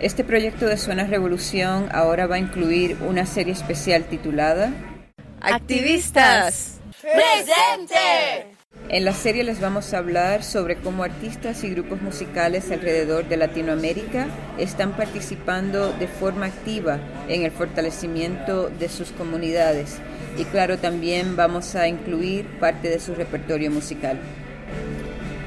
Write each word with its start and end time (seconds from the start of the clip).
Este 0.00 0.22
proyecto 0.22 0.66
de 0.66 0.76
Suena 0.76 1.04
Revolución 1.04 1.88
ahora 1.90 2.28
va 2.28 2.36
a 2.36 2.38
incluir 2.38 2.96
una 3.00 3.26
serie 3.26 3.52
especial 3.52 4.04
titulada 4.04 4.72
Activistas. 5.40 6.78
¡Presente! 7.02 8.54
En 8.90 9.04
la 9.04 9.12
serie 9.12 9.42
les 9.42 9.60
vamos 9.60 9.92
a 9.92 9.98
hablar 9.98 10.44
sobre 10.44 10.76
cómo 10.76 11.02
artistas 11.02 11.64
y 11.64 11.70
grupos 11.70 12.00
musicales 12.00 12.70
alrededor 12.70 13.28
de 13.28 13.38
Latinoamérica 13.38 14.28
están 14.56 14.96
participando 14.96 15.92
de 15.92 16.06
forma 16.06 16.46
activa 16.46 17.00
en 17.28 17.42
el 17.42 17.50
fortalecimiento 17.50 18.68
de 18.70 18.88
sus 18.88 19.10
comunidades 19.10 19.98
y 20.38 20.44
claro 20.44 20.78
también 20.78 21.34
vamos 21.34 21.74
a 21.74 21.88
incluir 21.88 22.46
parte 22.60 22.88
de 22.88 23.00
su 23.00 23.16
repertorio 23.16 23.72
musical. 23.72 24.20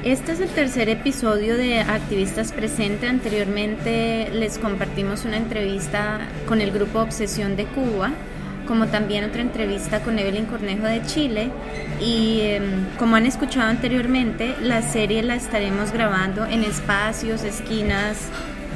Este 0.04 0.32
es 0.32 0.40
el 0.40 0.50
tercer 0.50 0.90
episodio 0.90 1.58
de 1.58 1.80
Activistas 1.80 2.52
Presente. 2.52 3.06
Anteriormente 3.06 4.30
les 4.34 4.58
compartimos 4.58 5.26
una 5.26 5.38
entrevista 5.38 6.22
con 6.48 6.60
el 6.60 6.72
grupo 6.72 7.02
Obsesión 7.02 7.56
de 7.56 7.66
Cuba 7.66 8.10
como 8.68 8.88
también 8.88 9.26
otra 9.26 9.42
entrevista 9.42 10.00
con 10.00 10.18
Evelyn 10.18 10.46
Cornejo 10.46 10.86
de 10.86 11.04
Chile. 11.04 11.52
Y 12.00 12.42
em, 12.42 12.86
como 12.98 13.16
han 13.16 13.28
escuchado 13.28 13.70
anteriormente, 13.70 14.56
la 14.60 14.82
serie 14.82 15.22
la 15.22 15.36
estaremos 15.36 15.92
grabando 15.92 16.48
en 16.48 16.64
espacios, 16.64 17.44
esquinas 17.44 18.30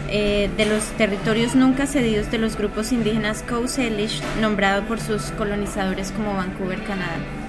eh, 0.10 0.50
de 0.58 0.66
los 0.68 0.84
territorios 0.98 1.56
nunca 1.56 1.88
cedidos 1.88 2.30
de 2.30 2.38
los 2.38 2.56
grupos 2.56 2.92
indígenas 2.92 3.42
Coast 3.42 3.78
Salish, 3.78 4.22
nombrado 4.42 4.84
por 4.84 5.00
sus 5.00 5.32
colonizadores 5.32 6.12
como 6.12 6.36
Vancouver, 6.36 6.84
Canadá. 6.84 7.45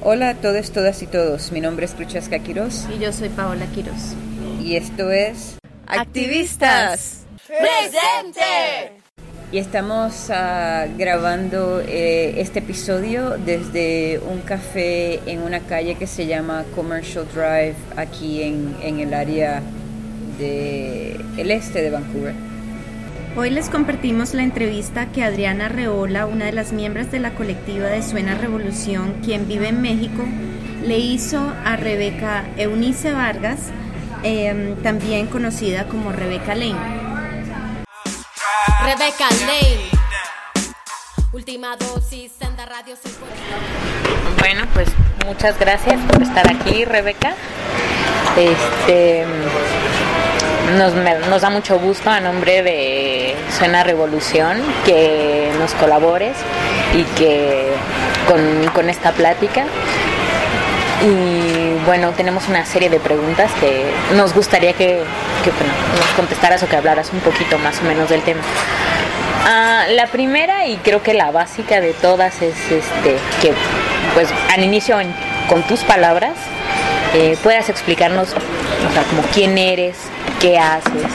Hola 0.00 0.28
a 0.30 0.34
todos, 0.34 0.70
todas 0.70 1.02
y 1.02 1.06
todos. 1.08 1.50
Mi 1.50 1.60
nombre 1.60 1.86
es 1.86 1.92
Cruchasca 1.94 2.38
Quiroz. 2.38 2.86
Y 2.94 3.00
yo 3.00 3.12
soy 3.12 3.30
Paola 3.30 3.66
Quiroz. 3.66 4.14
Y 4.62 4.76
esto 4.76 5.10
es 5.10 5.58
Activistas. 5.88 7.24
¡Presente! 7.46 9.00
Y 9.50 9.58
estamos 9.58 10.28
uh, 10.28 10.96
grabando 10.96 11.80
eh, 11.80 12.40
este 12.40 12.60
episodio 12.60 13.36
desde 13.38 14.20
un 14.20 14.40
café 14.42 15.20
en 15.30 15.42
una 15.42 15.60
calle 15.60 15.96
que 15.96 16.06
se 16.06 16.26
llama 16.26 16.64
Commercial 16.76 17.26
Drive 17.34 17.76
aquí 17.96 18.42
en, 18.42 18.76
en 18.82 19.00
el 19.00 19.12
área 19.12 19.62
del 20.38 21.50
este 21.50 21.82
de 21.82 21.90
Vancouver. 21.90 22.51
Hoy 23.34 23.48
les 23.48 23.70
compartimos 23.70 24.34
la 24.34 24.42
entrevista 24.42 25.06
que 25.06 25.24
Adriana 25.24 25.70
Reola, 25.70 26.26
una 26.26 26.44
de 26.44 26.52
las 26.52 26.72
miembros 26.72 27.10
de 27.10 27.18
la 27.18 27.30
colectiva 27.30 27.86
de 27.86 28.02
Suena 28.02 28.34
Revolución, 28.34 29.14
quien 29.24 29.48
vive 29.48 29.68
en 29.68 29.80
México, 29.80 30.22
le 30.84 30.98
hizo 30.98 31.40
a 31.64 31.76
Rebeca 31.76 32.44
Eunice 32.58 33.10
Vargas, 33.12 33.70
eh, 34.22 34.76
también 34.82 35.28
conocida 35.28 35.84
como 35.84 36.12
Rebeca 36.12 36.54
Lane. 36.54 36.76
Rebeca 38.84 39.28
Lane. 39.46 39.88
Última 41.32 41.76
dosis, 41.78 42.32
Senda 42.38 42.66
Radio 42.66 42.96
Bueno, 44.40 44.66
pues 44.74 44.88
muchas 45.24 45.58
gracias 45.58 45.98
por 46.02 46.22
estar 46.22 46.46
aquí, 46.50 46.84
Rebeca. 46.84 47.34
Este 48.36 49.24
nos, 50.76 50.94
nos 51.28 51.42
da 51.42 51.50
mucho 51.50 51.78
gusto 51.78 52.10
a 52.10 52.20
nombre 52.20 52.62
de 52.62 53.36
Suena 53.56 53.84
Revolución 53.84 54.62
que 54.84 55.50
nos 55.58 55.72
colabores 55.74 56.36
y 56.94 57.04
que 57.18 57.72
con, 58.26 58.68
con 58.72 58.88
esta 58.88 59.12
plática. 59.12 59.66
Y 61.02 61.84
bueno, 61.84 62.12
tenemos 62.12 62.48
una 62.48 62.64
serie 62.64 62.88
de 62.88 63.00
preguntas 63.00 63.50
que 63.60 63.84
nos 64.14 64.34
gustaría 64.34 64.72
que, 64.72 65.02
que 65.44 65.50
bueno, 65.50 65.72
nos 65.96 66.10
contestaras 66.16 66.62
o 66.62 66.68
que 66.68 66.76
hablaras 66.76 67.12
un 67.12 67.20
poquito 67.20 67.58
más 67.58 67.80
o 67.80 67.84
menos 67.84 68.08
del 68.08 68.22
tema. 68.22 68.40
Ah, 69.44 69.86
la 69.90 70.06
primera 70.06 70.66
y 70.66 70.76
creo 70.76 71.02
que 71.02 71.14
la 71.14 71.32
básica 71.32 71.80
de 71.80 71.92
todas 71.94 72.40
es 72.42 72.54
este 72.70 73.16
que 73.40 73.52
pues 74.14 74.28
al 74.52 74.62
inicio 74.62 75.00
en, 75.00 75.12
con 75.48 75.62
tus 75.64 75.80
palabras 75.80 76.34
eh, 77.14 77.36
puedas 77.42 77.68
explicarnos 77.68 78.28
o 78.30 78.92
sea, 78.92 79.02
como 79.04 79.22
quién 79.32 79.56
eres, 79.58 79.96
qué 80.40 80.58
haces. 80.58 81.06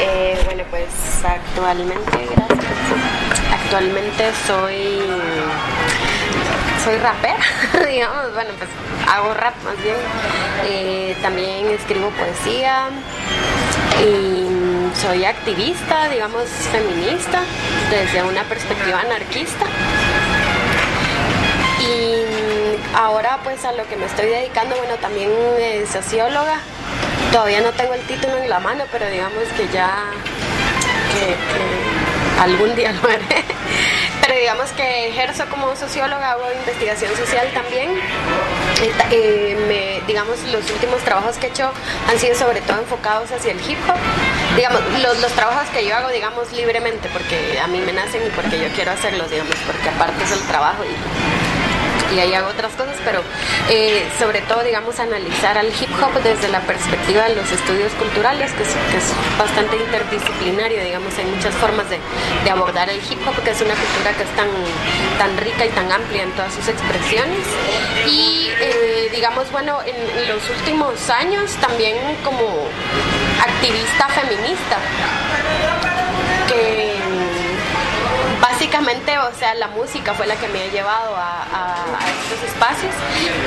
Eh, 0.00 0.38
bueno, 0.44 0.62
pues 0.70 0.86
actualmente, 1.24 2.28
gracias. 2.36 2.74
Actualmente 3.52 4.30
soy 4.46 5.00
soy 6.84 6.98
rapera, 6.98 7.38
digamos, 7.90 8.34
bueno, 8.34 8.50
pues 8.58 8.68
hago 9.08 9.32
rap 9.34 9.54
más 9.64 9.82
bien. 9.82 9.96
Eh, 10.66 11.16
también 11.22 11.66
escribo 11.68 12.10
poesía 12.10 12.88
y 14.00 14.46
soy 15.00 15.24
activista, 15.24 16.08
digamos, 16.08 16.44
feminista, 16.70 17.40
desde 17.90 18.22
una 18.22 18.42
perspectiva 18.44 19.00
anarquista. 19.00 19.64
Ahora 22.94 23.40
pues 23.42 23.64
a 23.64 23.72
lo 23.72 23.86
que 23.88 23.96
me 23.96 24.06
estoy 24.06 24.26
dedicando, 24.26 24.76
bueno, 24.76 24.94
también 24.96 25.30
eh, 25.58 25.84
socióloga. 25.90 26.60
Todavía 27.32 27.60
no 27.60 27.72
tengo 27.72 27.92
el 27.94 28.02
título 28.02 28.36
en 28.38 28.48
la 28.48 28.60
mano, 28.60 28.84
pero 28.92 29.06
digamos 29.08 29.42
que 29.56 29.66
ya 29.72 29.90
que, 31.12 31.34
algún 32.40 32.76
día 32.76 32.92
lo 32.92 33.08
haré. 33.08 33.44
Pero 34.20 34.40
digamos 34.40 34.70
que 34.70 35.08
ejerzo 35.08 35.44
como 35.50 35.76
socióloga, 35.76 36.30
hago 36.30 36.44
investigación 36.60 37.14
social 37.14 37.46
también. 37.52 37.90
Eh, 39.10 40.00
digamos, 40.06 40.38
los 40.50 40.70
últimos 40.70 41.02
trabajos 41.02 41.36
que 41.36 41.48
he 41.48 41.50
hecho 41.50 41.70
han 42.08 42.18
sido 42.18 42.34
sobre 42.34 42.62
todo 42.62 42.78
enfocados 42.78 43.30
hacia 43.32 43.52
el 43.52 43.60
hip 43.60 43.78
hop. 43.86 43.98
Digamos, 44.56 44.80
los, 45.02 45.20
los 45.20 45.32
trabajos 45.32 45.68
que 45.70 45.84
yo 45.84 45.94
hago, 45.94 46.08
digamos, 46.08 46.50
libremente, 46.52 47.10
porque 47.12 47.58
a 47.60 47.66
mí 47.66 47.80
me 47.80 47.92
nacen 47.92 48.26
y 48.26 48.30
porque 48.30 48.58
yo 48.58 48.68
quiero 48.74 48.92
hacerlos, 48.92 49.30
digamos, 49.30 49.56
porque 49.66 49.90
aparte 49.90 50.24
es 50.24 50.32
el 50.32 50.40
trabajo 50.46 50.84
y 50.84 51.43
y 52.14 52.20
ahí 52.20 52.34
hago 52.34 52.48
otras 52.48 52.72
cosas, 52.72 52.96
pero 53.04 53.22
eh, 53.68 54.06
sobre 54.18 54.40
todo, 54.42 54.62
digamos, 54.62 54.98
analizar 55.00 55.58
al 55.58 55.68
hip 55.68 55.90
hop 56.00 56.22
desde 56.22 56.48
la 56.48 56.60
perspectiva 56.60 57.24
de 57.24 57.36
los 57.36 57.50
estudios 57.50 57.92
culturales, 57.94 58.52
que 58.52 58.62
es, 58.62 58.74
bastante 59.38 59.76
interdisciplinario, 59.76 60.82
digamos, 60.82 61.16
hay 61.18 61.26
muchas 61.26 61.54
formas 61.56 61.88
de, 61.90 61.98
de, 62.44 62.50
abordar 62.50 62.88
el 62.88 62.98
hip 62.98 63.18
hop, 63.26 63.42
que 63.42 63.50
es 63.50 63.60
una 63.60 63.74
cultura 63.74 64.12
que 64.16 64.22
es 64.22 64.36
tan, 64.36 64.48
tan 65.18 65.36
rica 65.38 65.66
y 65.66 65.70
tan 65.70 65.90
amplia 65.90 66.22
en 66.22 66.30
todas 66.32 66.54
sus 66.54 66.68
expresiones. 66.68 67.46
Y, 68.06 68.50
eh, 68.60 69.08
digamos, 69.12 69.50
bueno, 69.50 69.80
en, 69.82 69.96
en 69.96 70.28
los 70.28 70.48
últimos 70.50 71.10
años 71.10 71.50
también 71.60 71.96
como 72.22 72.68
activista 73.42 74.08
feminista, 74.08 74.78
que 76.48 76.93
básicamente, 78.64 79.18
o 79.18 79.34
sea, 79.38 79.54
la 79.54 79.68
música 79.68 80.14
fue 80.14 80.26
la 80.26 80.36
que 80.36 80.48
me 80.48 80.62
ha 80.62 80.66
llevado 80.68 81.14
a, 81.16 81.98
estos 82.22 82.48
espacios. 82.48 82.94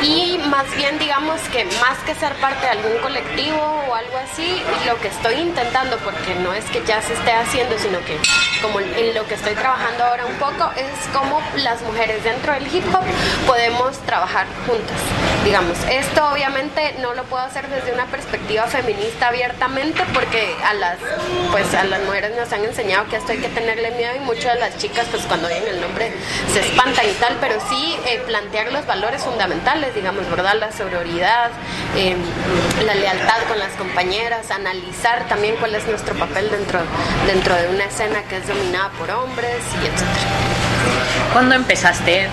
Y 0.03 0.37
más 0.49 0.65
bien 0.75 0.99
digamos 0.99 1.41
que 1.51 1.65
más 1.81 1.97
que 2.05 2.13
ser 2.13 2.33
parte 2.35 2.61
de 2.61 2.71
algún 2.73 2.97
colectivo 3.01 3.57
o 3.57 3.95
algo 3.95 4.17
así, 4.17 4.61
lo 4.85 4.99
que 5.01 5.07
estoy 5.07 5.35
intentando, 5.35 5.97
porque 5.97 6.35
no 6.35 6.53
es 6.53 6.65
que 6.65 6.83
ya 6.85 7.01
se 7.01 7.13
esté 7.13 7.31
haciendo, 7.31 7.79
sino 7.79 7.99
que 8.05 8.19
como 8.61 8.79
en 8.79 9.13
lo 9.13 9.25
que 9.27 9.35
estoy 9.35 9.53
trabajando 9.55 10.03
ahora 10.03 10.25
un 10.25 10.35
poco, 10.35 10.71
es 10.75 11.07
cómo 11.13 11.41
las 11.57 11.81
mujeres 11.81 12.23
dentro 12.23 12.53
del 12.53 12.67
hip 12.73 12.83
hop 12.93 13.03
podemos 13.45 13.97
trabajar 13.99 14.45
juntas. 14.65 14.97
Digamos, 15.43 15.77
esto 15.89 16.27
obviamente 16.31 16.95
no 16.99 17.13
lo 17.13 17.23
puedo 17.23 17.43
hacer 17.43 17.67
desde 17.69 17.93
una 17.93 18.05
perspectiva 18.05 18.65
feminista 18.67 19.29
abiertamente 19.29 20.03
porque 20.13 20.55
a 20.63 20.73
las, 20.73 20.97
pues 21.51 21.73
a 21.73 21.83
las 21.83 22.01
mujeres 22.03 22.35
nos 22.35 22.51
han 22.51 22.63
enseñado 22.63 23.07
que 23.07 23.17
esto 23.17 23.31
hay 23.31 23.39
que 23.39 23.49
tenerle 23.49 23.91
miedo 23.91 24.15
y 24.15 24.19
muchas 24.19 24.55
de 24.55 24.59
las 24.59 24.77
chicas 24.77 25.07
pues 25.09 25.23
cuando 25.23 25.47
oyen 25.47 25.67
el 25.67 25.81
nombre 25.81 26.11
se 26.53 26.59
espantan 26.59 27.05
y 27.09 27.13
tal, 27.13 27.37
pero 27.39 27.59
sí 27.69 27.97
eh, 28.05 28.21
plantear 28.25 28.71
los 28.71 28.85
valores 28.85 29.21
fundamentales, 29.23 29.93
digamos, 29.95 30.29
¿verdad? 30.29 30.55
La 30.59 30.71
sororidad, 30.71 31.51
eh, 31.95 32.15
la 32.85 32.95
lealtad 32.95 33.43
con 33.47 33.59
las 33.59 33.71
compañeras, 33.73 34.51
analizar 34.51 35.27
también 35.27 35.55
cuál 35.57 35.75
es 35.75 35.87
nuestro 35.87 36.15
papel 36.15 36.49
dentro, 36.49 36.79
dentro 37.25 37.55
de 37.55 37.67
una 37.69 37.85
escena 37.85 38.23
que 38.23 38.37
es 38.37 38.46
dominada 38.47 38.89
por 38.97 39.09
hombres 39.11 39.61
y 39.83 39.87
etcétera. 39.87 40.27
¿Cuándo 41.33 41.55
empezaste 41.55 42.29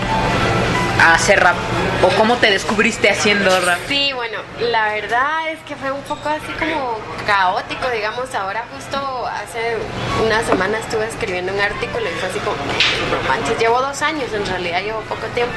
a 0.99 1.13
hacer 1.13 1.39
rap? 1.41 1.55
¿O 2.03 2.09
cómo 2.17 2.35
te 2.37 2.51
descubriste 2.51 3.09
haciendo 3.09 3.59
rap? 3.61 3.79
Sí, 3.87 4.11
bueno, 4.13 4.39
la 4.59 4.93
verdad 4.93 5.49
es 5.49 5.59
que 5.67 5.75
fue 5.75 5.91
un 5.91 6.01
poco 6.03 6.29
así 6.29 6.51
como 6.59 6.97
caótico, 7.25 7.89
digamos. 7.89 8.33
Ahora 8.35 8.65
justo 8.73 9.25
hace 9.27 9.77
una 10.25 10.43
semana 10.43 10.77
estuve 10.77 11.07
escribiendo 11.07 11.53
un 11.53 11.59
artículo 11.59 12.05
y 12.05 12.19
fue 12.19 12.29
así 12.29 12.39
como, 12.39 12.57
no 12.57 13.27
manches, 13.27 13.57
llevo 13.59 13.81
dos 13.81 14.01
años, 14.01 14.31
en 14.33 14.45
realidad 14.45 14.83
llevo 14.83 14.99
poco 15.01 15.25
tiempo, 15.33 15.53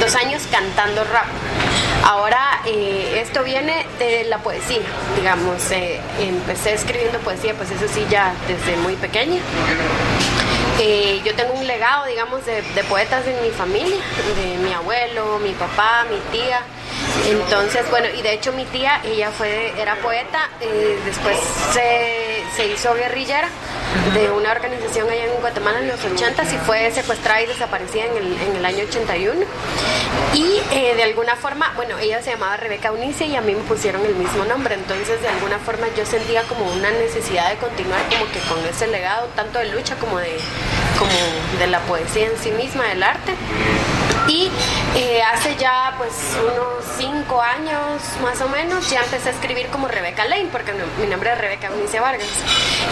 dos 0.00 0.14
años 0.14 0.42
cantando 0.50 1.04
rap. 1.04 1.26
Ahora 2.04 2.60
eh, 2.64 3.20
esto 3.22 3.42
viene 3.42 3.86
de 3.98 4.24
la 4.24 4.38
poesía, 4.38 4.82
digamos, 5.16 5.70
eh, 5.72 6.00
empecé 6.20 6.74
escribiendo 6.74 7.18
poesía, 7.18 7.54
pues 7.54 7.70
eso 7.70 7.86
sí, 7.92 8.06
ya 8.08 8.32
desde 8.46 8.76
muy 8.78 8.94
pequeña. 8.94 9.40
Eh, 10.78 11.22
yo 11.24 11.34
tengo 11.34 11.54
un 11.54 11.66
legado, 11.66 12.04
digamos, 12.04 12.44
de, 12.44 12.60
de 12.60 12.84
poetas 12.84 13.26
en 13.26 13.42
mi 13.42 13.50
familia, 13.50 13.96
de 14.36 14.58
mi 14.58 14.72
abuelo, 14.74 15.38
mi 15.38 15.52
papá, 15.52 16.04
mi 16.10 16.18
tía. 16.36 16.60
Entonces, 17.24 17.88
bueno, 17.90 18.06
y 18.16 18.22
de 18.22 18.34
hecho 18.34 18.52
mi 18.52 18.64
tía, 18.66 19.00
ella 19.04 19.30
fue, 19.30 19.72
era 19.80 19.96
poeta, 19.96 20.50
eh, 20.60 20.98
después 21.04 21.36
se, 21.72 22.42
se 22.54 22.66
hizo 22.68 22.94
guerrillera 22.94 23.48
de 24.14 24.30
una 24.30 24.52
organización 24.52 25.08
allá 25.08 25.24
en 25.24 25.40
Guatemala 25.40 25.78
en 25.80 25.88
los 25.88 26.04
80 26.04 26.42
y 26.44 26.58
fue 26.58 26.90
secuestrada 26.90 27.42
y 27.42 27.46
desaparecida 27.46 28.04
en 28.04 28.16
el, 28.16 28.40
en 28.40 28.56
el 28.56 28.64
año 28.64 28.84
81. 28.84 29.46
Y 30.34 30.60
eh, 30.72 30.94
de 30.94 31.02
alguna 31.02 31.36
forma, 31.36 31.72
bueno, 31.76 31.98
ella 31.98 32.22
se 32.22 32.32
llamaba 32.32 32.56
Rebeca 32.56 32.92
Unice 32.92 33.26
y 33.26 33.36
a 33.36 33.40
mí 33.40 33.54
me 33.54 33.62
pusieron 33.62 34.04
el 34.04 34.14
mismo 34.14 34.44
nombre, 34.44 34.74
entonces 34.74 35.20
de 35.20 35.28
alguna 35.28 35.58
forma 35.58 35.86
yo 35.96 36.04
sentía 36.04 36.42
como 36.44 36.70
una 36.72 36.90
necesidad 36.90 37.50
de 37.50 37.56
continuar 37.56 38.00
como 38.10 38.30
que 38.32 38.40
con 38.40 38.64
ese 38.66 38.86
legado, 38.86 39.28
tanto 39.34 39.58
de 39.58 39.66
lucha 39.66 39.96
como 39.96 40.18
de, 40.18 40.36
como 40.98 41.58
de 41.58 41.66
la 41.66 41.80
poesía 41.80 42.26
en 42.26 42.38
sí 42.38 42.50
misma, 42.50 42.84
del 42.88 43.02
arte. 43.02 43.32
Y 44.28 44.50
eh, 44.96 45.22
hace 45.22 45.56
ya 45.56 45.94
pues 45.98 46.12
unos 46.40 46.84
cinco 46.98 47.40
años 47.40 48.02
más 48.22 48.40
o 48.40 48.48
menos 48.48 48.90
ya 48.90 49.02
empecé 49.02 49.28
a 49.28 49.32
escribir 49.32 49.68
como 49.68 49.88
Rebeca 49.88 50.24
Lane, 50.24 50.48
porque 50.50 50.72
mi 51.00 51.06
nombre 51.06 51.32
es 51.32 51.38
Rebeca 51.38 51.68
Eunice 51.68 52.00
Vargas. 52.00 52.28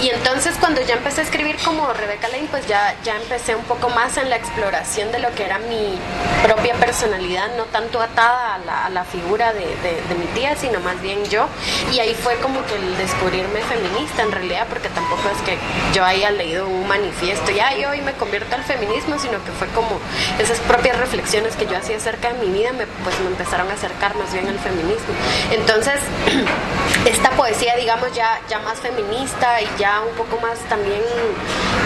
Y 0.03 0.11
entonces 0.11 0.55
cuando 0.61 0.81
ya 0.83 0.95
empecé 0.95 1.21
a 1.23 1.25
escribir 1.25 1.57
como 1.65 1.93
Rebeca 1.93 2.29
Lane, 2.29 2.49
pues 2.51 2.67
ya, 2.67 2.95
ya 3.05 3.17
empecé 3.17 3.55
un 3.55 3.65
poco 3.65 3.89
más 3.91 4.17
en 4.17 4.29
la 4.31 4.37
exploración 4.37 5.11
de 5.13 5.19
lo 5.19 5.35
que 5.35 5.45
era 5.45 5.59
mi 5.59 5.99
propia 6.43 6.75
personalidad, 6.75 7.57
no 7.57 7.65
tanto 7.65 8.01
atada 8.03 8.55
a 8.55 8.59
la, 8.59 8.87
a 8.87 8.91
la 8.91 9.05
figura 9.05 9.53
de, 9.53 9.61
de- 9.61 10.03
de 10.09 10.15
mi 10.19 10.27
tía, 10.35 10.57
sino 10.57 10.81
más 10.81 11.01
bien 11.01 11.25
yo. 11.27 11.47
Y 11.93 12.01
ahí 12.01 12.15
fue 12.15 12.35
como 12.37 12.65
que 12.67 12.75
el 12.75 12.97
descubrirme 12.99 13.61
feminista 13.63 14.23
en 14.23 14.33
realidad, 14.33 14.67
porque 14.69 14.89
tampoco 14.91 15.23
es 15.35 15.41
que 15.43 15.57
yo 15.95 16.05
haya 16.05 16.31
leído 16.31 16.67
un 16.67 16.87
manifiesto 16.87 17.51
y 17.51 17.85
hoy 17.85 18.01
me 18.03 18.13
convierto 18.13 18.55
al 18.55 18.65
feminismo, 18.65 19.19
sino 19.19 19.43
que 19.45 19.51
fue 19.53 19.67
como 19.69 19.99
esas 20.39 20.59
propias 20.61 20.99
reflexiones 20.99 21.57
que 21.57 21.67
yo 21.67 21.77
hacía 21.79 21.97
acerca 21.97 22.33
de 22.33 22.47
mi 22.47 22.53
vida, 22.53 22.73
me, 22.73 22.87
pues 22.87 23.19
me 23.21 23.27
empezaron 23.29 23.71
a 23.71 23.75
acercar 23.75 24.15
más 24.17 24.33
bien 24.33 24.49
al 24.49 24.59
feminismo. 24.59 25.15
Entonces, 25.51 25.95
esta 27.07 27.31
poesía, 27.31 27.77
digamos, 27.77 28.13
ya, 28.15 28.41
ya 28.49 28.59
más 28.61 28.79
feminista 28.81 29.61
y 29.63 29.69
ya 29.79 29.84
un 30.03 30.15
poco 30.17 30.41
más 30.41 30.59
también 30.69 31.01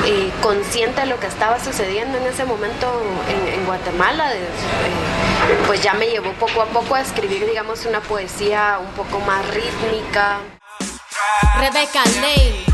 eh, 0.07 0.31
consciente 0.43 1.01
de 1.03 1.07
lo 1.07 1.19
que 1.21 1.27
estaba 1.27 1.59
sucediendo 1.63 2.19
en 2.19 2.27
ese 2.27 2.45
momento 2.45 2.87
en, 3.29 3.55
en 3.61 3.67
Guatemala, 3.67 4.31
de- 4.31 4.39
eh, 4.39 5.59
pues 5.67 5.83
ya 5.83 5.95
me 5.95 6.07
llevó 6.07 6.33
poco 6.35 6.63
a 6.63 6.67
poco 6.67 6.95
a 6.95 7.01
escribir, 7.01 7.45
digamos, 7.47 7.85
una 7.87 8.01
poesía 8.01 8.79
un 8.81 8.91
poco 8.93 9.21
más 9.21 9.45
rítmica. 9.55 10.39
Rebeca 11.59 12.03
Lane. 12.21 12.65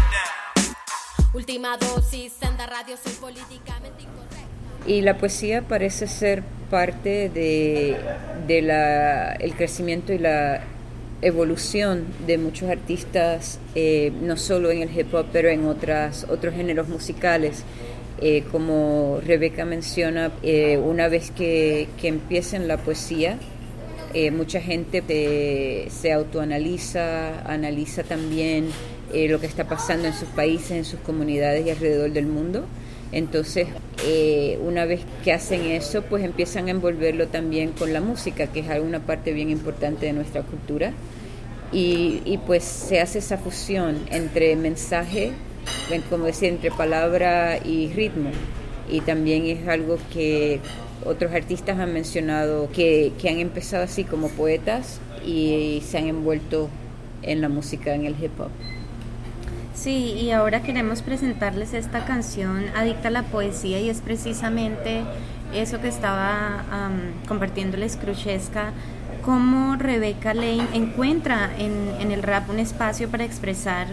Última 1.32 1.76
dosis, 1.78 2.32
senda 2.38 2.66
radio, 2.66 2.96
soy 3.02 3.12
políticamente 3.14 4.02
incorrecta. 4.02 4.86
Y 4.86 5.00
la 5.00 5.16
poesía 5.18 5.62
parece 5.62 6.06
ser 6.06 6.42
parte 6.70 7.28
de, 7.28 7.98
de 8.46 8.62
la, 8.62 9.32
el 9.32 9.54
crecimiento 9.56 10.12
y 10.12 10.18
la 10.18 10.60
evolución 11.24 12.04
de 12.26 12.38
muchos 12.38 12.68
artistas, 12.68 13.58
eh, 13.74 14.12
no 14.22 14.36
solo 14.36 14.70
en 14.70 14.82
el 14.82 14.96
hip 14.96 15.12
hop, 15.14 15.26
pero 15.32 15.48
en 15.48 15.64
otras, 15.64 16.26
otros 16.28 16.54
géneros 16.54 16.88
musicales. 16.88 17.64
Eh, 18.20 18.44
como 18.52 19.20
Rebeca 19.26 19.64
menciona, 19.64 20.30
eh, 20.42 20.78
una 20.78 21.08
vez 21.08 21.30
que, 21.32 21.88
que 22.00 22.08
empieza 22.08 22.56
en 22.56 22.68
la 22.68 22.78
poesía, 22.78 23.38
eh, 24.14 24.30
mucha 24.30 24.60
gente 24.60 25.88
se 25.90 26.12
autoanaliza, 26.12 27.40
analiza 27.40 28.04
también 28.04 28.68
lo 29.12 29.40
que 29.40 29.46
está 29.46 29.64
pasando 29.64 30.08
en 30.08 30.14
sus 30.14 30.28
países, 30.30 30.72
en 30.72 30.84
sus 30.84 31.00
comunidades 31.00 31.66
y 31.66 31.70
alrededor 31.70 32.12
del 32.12 32.26
mundo. 32.26 32.64
Entonces, 33.14 33.68
eh, 34.04 34.58
una 34.60 34.86
vez 34.86 35.02
que 35.22 35.32
hacen 35.32 35.66
eso, 35.66 36.02
pues 36.02 36.24
empiezan 36.24 36.66
a 36.66 36.72
envolverlo 36.72 37.28
también 37.28 37.70
con 37.70 37.92
la 37.92 38.00
música, 38.00 38.48
que 38.48 38.58
es 38.58 38.66
una 38.80 38.98
parte 38.98 39.32
bien 39.32 39.50
importante 39.50 40.06
de 40.06 40.12
nuestra 40.12 40.42
cultura. 40.42 40.92
Y, 41.70 42.20
y 42.24 42.38
pues 42.38 42.64
se 42.64 43.00
hace 43.00 43.20
esa 43.20 43.38
fusión 43.38 44.00
entre 44.10 44.56
mensaje, 44.56 45.30
como 46.10 46.24
decía, 46.24 46.48
entre 46.48 46.72
palabra 46.72 47.56
y 47.64 47.92
ritmo. 47.92 48.30
Y 48.90 49.00
también 49.00 49.46
es 49.46 49.68
algo 49.68 49.96
que 50.12 50.58
otros 51.04 51.32
artistas 51.32 51.78
han 51.78 51.92
mencionado 51.92 52.68
que, 52.72 53.12
que 53.20 53.28
han 53.28 53.38
empezado 53.38 53.84
así 53.84 54.02
como 54.02 54.28
poetas 54.28 54.98
y 55.24 55.84
se 55.86 55.98
han 55.98 56.08
envuelto 56.08 56.68
en 57.22 57.40
la 57.40 57.48
música, 57.48 57.94
en 57.94 58.06
el 58.06 58.16
hip 58.20 58.40
hop. 58.40 58.50
Sí, 59.74 60.12
y 60.12 60.30
ahora 60.30 60.62
queremos 60.62 61.02
presentarles 61.02 61.74
esta 61.74 62.04
canción 62.04 62.64
Adicta 62.76 63.08
a 63.08 63.10
la 63.10 63.24
Poesía 63.24 63.80
y 63.80 63.90
es 63.90 64.00
precisamente 64.00 65.02
eso 65.52 65.80
que 65.80 65.88
estaba 65.88 66.60
am, 66.70 67.12
compartiéndoles 67.26 67.96
Cruchesca, 67.96 68.72
cómo 69.24 69.74
Rebeca 69.74 70.32
Lane 70.32 70.68
encuentra 70.74 71.50
en, 71.58 71.90
en 72.00 72.12
el 72.12 72.22
rap 72.22 72.48
un 72.50 72.60
espacio 72.60 73.08
para 73.08 73.24
expresar 73.24 73.88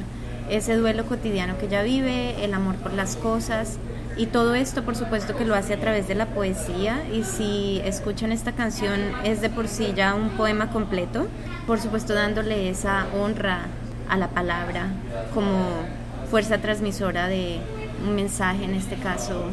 ese 0.51 0.75
duelo 0.75 1.05
cotidiano 1.07 1.57
que 1.57 1.65
ella 1.65 1.81
vive, 1.81 2.45
el 2.45 2.53
amor 2.53 2.75
por 2.75 2.93
las 2.93 3.15
cosas 3.15 3.79
y 4.17 4.27
todo 4.27 4.53
esto 4.53 4.83
por 4.83 4.95
supuesto 4.95 5.35
que 5.35 5.45
lo 5.45 5.55
hace 5.55 5.73
a 5.73 5.79
través 5.79 6.07
de 6.07 6.13
la 6.13 6.27
poesía 6.27 7.01
y 7.11 7.23
si 7.23 7.81
escuchan 7.83 8.31
esta 8.31 8.51
canción 8.51 8.99
es 9.23 9.41
de 9.41 9.49
por 9.49 9.67
sí 9.67 9.93
ya 9.95 10.13
un 10.13 10.29
poema 10.31 10.69
completo, 10.69 11.27
por 11.65 11.79
supuesto 11.79 12.13
dándole 12.13 12.69
esa 12.69 13.07
honra 13.15 13.67
a 14.11 14.17
la 14.17 14.27
palabra 14.27 14.87
como 15.33 15.85
fuerza 16.29 16.57
transmisora 16.57 17.27
de 17.27 17.59
un 18.05 18.13
mensaje, 18.13 18.65
en 18.65 18.75
este 18.75 18.97
caso 18.97 19.45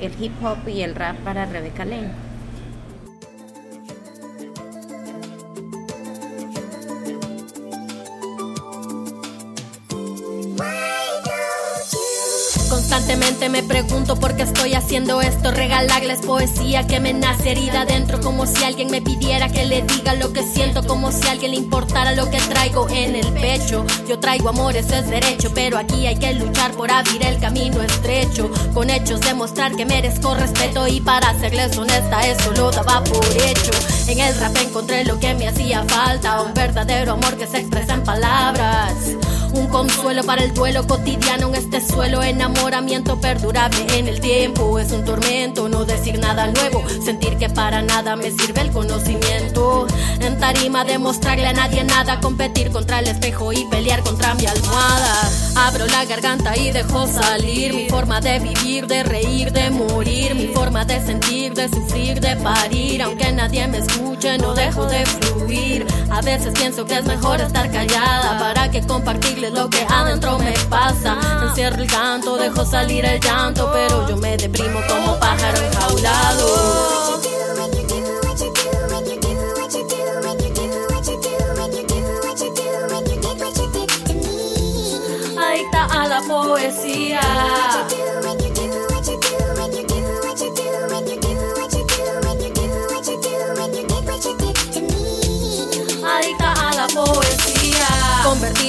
el 0.00 0.12
hip 0.18 0.32
hop 0.42 0.66
y 0.66 0.80
el 0.80 0.94
rap 0.94 1.16
para 1.18 1.44
Rebeca 1.44 1.84
Lane. 1.84 2.29
Constantemente 12.90 13.48
me 13.48 13.62
pregunto 13.62 14.16
por 14.16 14.34
qué 14.34 14.42
estoy 14.42 14.74
haciendo 14.74 15.20
esto. 15.20 15.52
Regalarles 15.52 16.22
poesía 16.22 16.88
que 16.88 16.98
me 16.98 17.12
nace 17.12 17.52
herida 17.52 17.82
adentro 17.82 18.20
Como 18.20 18.46
si 18.46 18.64
alguien 18.64 18.90
me 18.90 19.00
pidiera 19.00 19.48
que 19.48 19.64
le 19.64 19.82
diga 19.82 20.14
lo 20.14 20.32
que 20.32 20.42
siento 20.42 20.84
Como 20.84 21.12
si 21.12 21.28
alguien 21.28 21.52
le 21.52 21.58
importara 21.58 22.10
lo 22.16 22.28
que 22.28 22.38
traigo 22.38 22.88
en 22.88 23.14
el 23.14 23.32
pecho. 23.34 23.86
Yo 24.08 24.18
traigo 24.18 24.48
amor, 24.48 24.76
eso 24.76 24.96
es 24.96 25.08
derecho 25.08 25.52
Pero 25.54 25.78
aquí 25.78 26.08
hay 26.08 26.16
que 26.16 26.34
luchar 26.34 26.72
por 26.72 26.90
abrir 26.90 27.24
el 27.24 27.38
camino 27.38 27.80
estrecho 27.80 28.50
Con 28.74 28.90
hechos 28.90 29.20
demostrar 29.20 29.76
que 29.76 29.86
merezco 29.86 30.34
respeto 30.34 30.88
Y 30.88 31.00
para 31.00 31.32
serles 31.38 31.78
honesta 31.78 32.26
eso 32.26 32.50
lo 32.56 32.72
daba 32.72 33.04
por 33.04 33.24
hecho. 33.24 33.70
En 34.08 34.18
el 34.18 34.34
rap 34.40 34.56
encontré 34.56 35.04
lo 35.04 35.16
que 35.20 35.32
me 35.34 35.46
hacía 35.46 35.84
falta 35.84 36.42
Un 36.42 36.54
verdadero 36.54 37.12
amor 37.12 37.36
que 37.36 37.46
se 37.46 37.58
expresa 37.58 37.94
en 37.94 38.02
palabras 38.02 38.94
un 39.52 39.66
consuelo 39.68 40.22
para 40.24 40.42
el 40.42 40.54
duelo 40.54 40.86
cotidiano 40.86 41.48
en 41.48 41.54
este 41.54 41.80
suelo, 41.80 42.22
enamoramiento 42.22 43.20
perdurable 43.20 43.86
en 43.98 44.08
el 44.08 44.20
tiempo. 44.20 44.78
Es 44.78 44.92
un 44.92 45.04
tormento 45.04 45.68
no 45.68 45.84
decir 45.84 46.18
nada 46.18 46.46
nuevo, 46.48 46.82
sentir 47.04 47.36
que 47.36 47.48
para 47.48 47.82
nada 47.82 48.16
me 48.16 48.30
sirve 48.30 48.62
el 48.62 48.70
conocimiento. 48.70 49.86
En 50.20 50.38
tarima 50.38 50.84
demostrarle 50.84 51.46
a 51.46 51.52
nadie 51.52 51.84
nada, 51.84 52.20
competir 52.20 52.70
contra 52.70 53.00
el 53.00 53.08
espejo 53.08 53.52
y 53.52 53.64
pelear 53.66 54.02
contra 54.02 54.34
mi 54.34 54.46
almohada. 54.46 55.30
Abro 55.56 55.86
la 55.86 56.04
garganta 56.04 56.56
y 56.56 56.70
dejo 56.70 57.06
salir 57.06 57.74
mi 57.74 57.88
forma 57.88 58.20
de 58.20 58.38
vivir, 58.38 58.86
de 58.86 59.02
reír, 59.02 59.52
de 59.52 59.70
morir, 59.70 60.34
mi 60.34 60.48
forma 60.48 60.84
de 60.84 61.00
sentir, 61.04 61.54
de 61.54 61.68
sufrir, 61.68 62.20
de 62.20 62.36
parir. 62.36 63.02
Aunque 63.02 63.32
nadie 63.32 63.66
me 63.66 63.78
escuche, 63.78 64.38
no 64.38 64.54
dejo 64.54 64.86
de 64.86 65.04
fluir. 65.06 65.86
A 66.10 66.20
veces 66.22 66.52
pienso 66.54 66.84
que 66.84 66.98
es 66.98 67.04
mejor 67.04 67.40
estar 67.40 67.70
callada 67.70 68.38
para 68.38 68.70
que 68.70 68.82
decirle 69.40 69.50
lo 69.50 69.70
que 69.70 69.86
adentro 69.88 70.38
me 70.38 70.52
pasa. 70.68 71.16
Encierro 71.42 71.82
el 71.82 71.90
canto, 71.90 72.36
dejo 72.36 72.64
salir 72.64 73.04
el 73.04 73.20
llanto, 73.20 73.70
pero 73.72 74.08
yo 74.08 74.16
me 74.16 74.36
deprimo 74.36 74.80
como 74.88 75.18
pájaro 75.18 75.58
enjaulado. 75.58 77.20
Adicta 85.38 85.84
a 85.84 86.08
la 86.08 86.20
poesía. 86.22 87.20
Adicta 96.02 96.52
a 96.52 96.74
la 96.74 96.86
poesía 96.88 97.40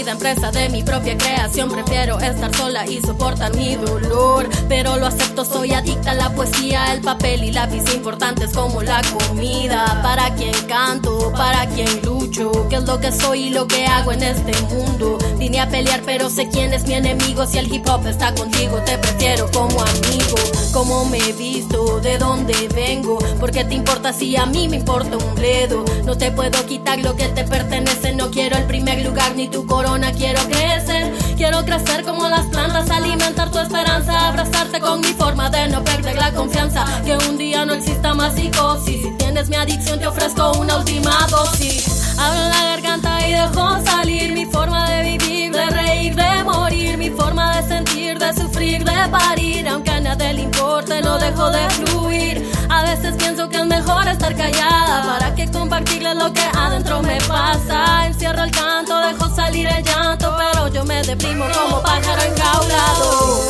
en 0.08 0.18
presa 0.18 0.52
de 0.52 0.70
mi 0.70 0.82
propia 0.82 1.16
creación, 1.16 1.70
prefiero 1.70 2.20
estar 2.20 2.56
sola 2.56 2.88
y 2.88 3.02
soportar 3.02 3.56
mi 3.56 3.76
dolor. 3.76 4.50
Pero 4.68 4.98
lo 4.98 5.06
acepto, 5.06 5.46
soy 5.46 5.74
adicta 5.74 6.12
a 6.12 6.14
la 6.16 6.34
poesía, 6.34 6.94
el 6.94 7.02
papel 7.02 7.44
y 7.44 7.52
lápiz 7.52 7.84
importantes 7.94 8.52
como 8.52 8.82
la 8.82 9.02
comida. 9.28 10.02
Para 10.02 10.34
quien 10.34 10.54
canto, 10.68 11.32
para 11.34 11.68
quien 11.68 12.02
lucho, 12.04 12.52
qué 12.70 12.78
es 12.78 12.84
lo 12.84 13.00
que 13.00 13.12
soy 13.12 13.48
y 13.48 13.50
lo 13.52 13.68
que 13.68 13.86
hago 13.86 14.12
en 14.12 14.24
este 14.24 14.60
mundo. 14.74 15.20
Vine 15.38 15.60
a 15.60 15.70
pelear, 15.70 16.02
pero 16.04 16.30
sé 16.30 16.50
quién 16.50 16.74
es 16.74 16.88
mi 16.88 16.96
enemigo. 16.96 17.46
Si 17.46 17.60
el 17.60 17.72
hip 17.72 17.88
hop 17.88 18.08
está 18.08 18.34
contigo, 18.34 18.78
te 18.86 18.98
prefiero 18.98 19.52
como 19.52 19.82
amigo. 19.82 20.38
Cómo 20.74 21.06
me 21.06 21.18
he 21.18 21.34
visto, 21.34 22.00
de 22.00 22.18
dónde 22.18 22.54
vengo, 22.74 23.20
porque 23.40 23.66
te 23.66 23.76
importa 23.76 24.14
si 24.14 24.36
a 24.36 24.46
mí 24.46 24.68
me 24.68 24.78
importa 24.78 25.18
un 25.18 25.36
bledo. 25.36 25.86
No 26.06 26.18
te 26.18 26.32
puedo 26.32 26.66
quitar 26.66 27.00
lo 27.00 27.16
que 27.16 27.28
te 27.28 27.44
pertenece, 27.44 28.14
no 28.14 28.32
quiero 28.32 28.58
el 28.58 28.64
primer 28.66 29.06
lugar 29.06 29.36
ni 29.36 29.48
tu 29.48 29.66
corona, 29.66 29.91
quiero 30.18 30.42
crecer. 30.48 31.12
Quiero 31.36 31.66
crecer 31.66 32.04
como 32.04 32.28
las 32.30 32.46
plantas, 32.48 32.90
alimentar 32.90 33.52
tu 33.52 33.60
esperanza, 33.60 34.30
abrazarte 34.30 34.80
con 34.80 35.02
mi 35.02 35.14
forma 35.14 35.50
de 35.50 35.68
no 35.68 35.84
perder 35.84 36.16
la 36.16 36.32
confianza. 36.32 36.86
Que 37.04 37.18
un 37.30 37.38
día 37.38 37.66
no 37.66 37.74
exista 37.74 38.14
más 38.14 38.34
psicosis. 38.36 39.02
Si 39.02 39.12
tienes 39.18 39.50
mi 39.50 39.56
adicción, 39.56 40.00
te 40.00 40.08
ofrezco 40.08 40.52
una 40.60 40.78
última 40.78 41.28
dosis. 41.30 42.16
Abro 42.18 42.40
la 42.40 42.64
garganta 42.64 43.28
y 43.28 43.32
dejo 43.32 43.82
salir 43.84 44.34
mi 44.34 44.46
forma 44.46 44.90
de 44.90 45.18
vivir, 45.18 45.52
de 45.52 45.66
reír, 45.66 46.16
de 46.16 46.44
morir, 46.44 46.98
mi 46.98 47.10
forma 47.10 47.58
de 47.58 47.68
sentir, 47.68 48.18
de 48.18 48.34
sufrir, 48.34 48.84
de 48.84 49.10
parir. 49.10 49.68
Aunque 49.68 49.92
a 49.92 50.00
nadie 50.00 50.34
le 50.34 50.42
importe, 50.44 51.02
no 51.02 51.18
dejo 51.18 51.50
de 51.50 51.70
fluir. 51.72 52.52
A 52.72 52.84
veces 52.84 53.14
pienso 53.18 53.50
que 53.50 53.58
es 53.58 53.66
mejor 53.66 54.08
estar 54.08 54.34
callada 54.34 55.04
para 55.04 55.36
que 55.36 55.52
compartirle 55.52 56.16
lo 56.16 56.32
que 56.32 56.42
adentro 56.58 57.02
me 57.02 57.20
pasa. 57.28 58.08
Encierro 58.08 58.46
el 58.46 58.52
canto, 58.52 58.98
dejo 58.98 59.28
salir 59.36 59.68
el 59.68 59.84
llanto, 59.84 60.34
pero 60.38 60.70
yo 60.70 60.86
me 60.86 61.04
deprimo 61.04 61.46
como 61.54 61.82
pájaro 61.82 62.22
enjaulado. 62.22 63.42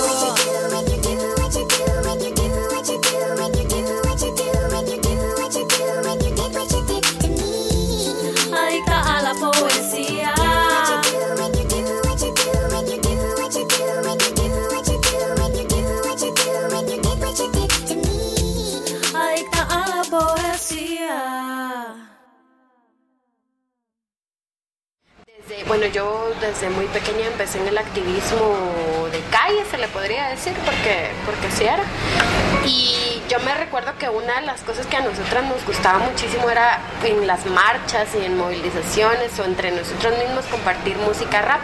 Bueno, 25.72 25.86
yo 25.86 26.30
desde 26.42 26.70
muy 26.70 26.86
pequeña 26.88 27.28
empecé 27.28 27.58
en 27.62 27.68
el 27.70 27.78
activismo 27.78 29.08
de 29.10 29.22
calle, 29.32 29.64
se 29.72 29.78
le 29.78 29.88
podría 29.88 30.28
decir, 30.28 30.52
porque, 30.66 31.12
porque 31.26 31.48
así 31.48 31.64
era. 31.64 31.84
Y 32.66 33.22
yo 33.30 33.40
me 33.40 33.54
recuerdo 33.54 33.98
que 33.98 34.10
una 34.10 34.42
de 34.42 34.48
las 34.48 34.60
cosas 34.64 34.86
que 34.86 34.98
a 34.98 35.00
nosotras 35.00 35.46
nos 35.46 35.66
gustaba 35.66 36.00
muchísimo 36.00 36.50
era 36.50 36.82
en 37.06 37.26
las 37.26 37.46
marchas 37.46 38.10
y 38.22 38.26
en 38.26 38.38
movilizaciones 38.38 39.40
o 39.40 39.46
entre 39.46 39.72
nosotros 39.72 40.14
mismos 40.18 40.44
compartir 40.48 40.98
música 40.98 41.42
rap. 41.42 41.62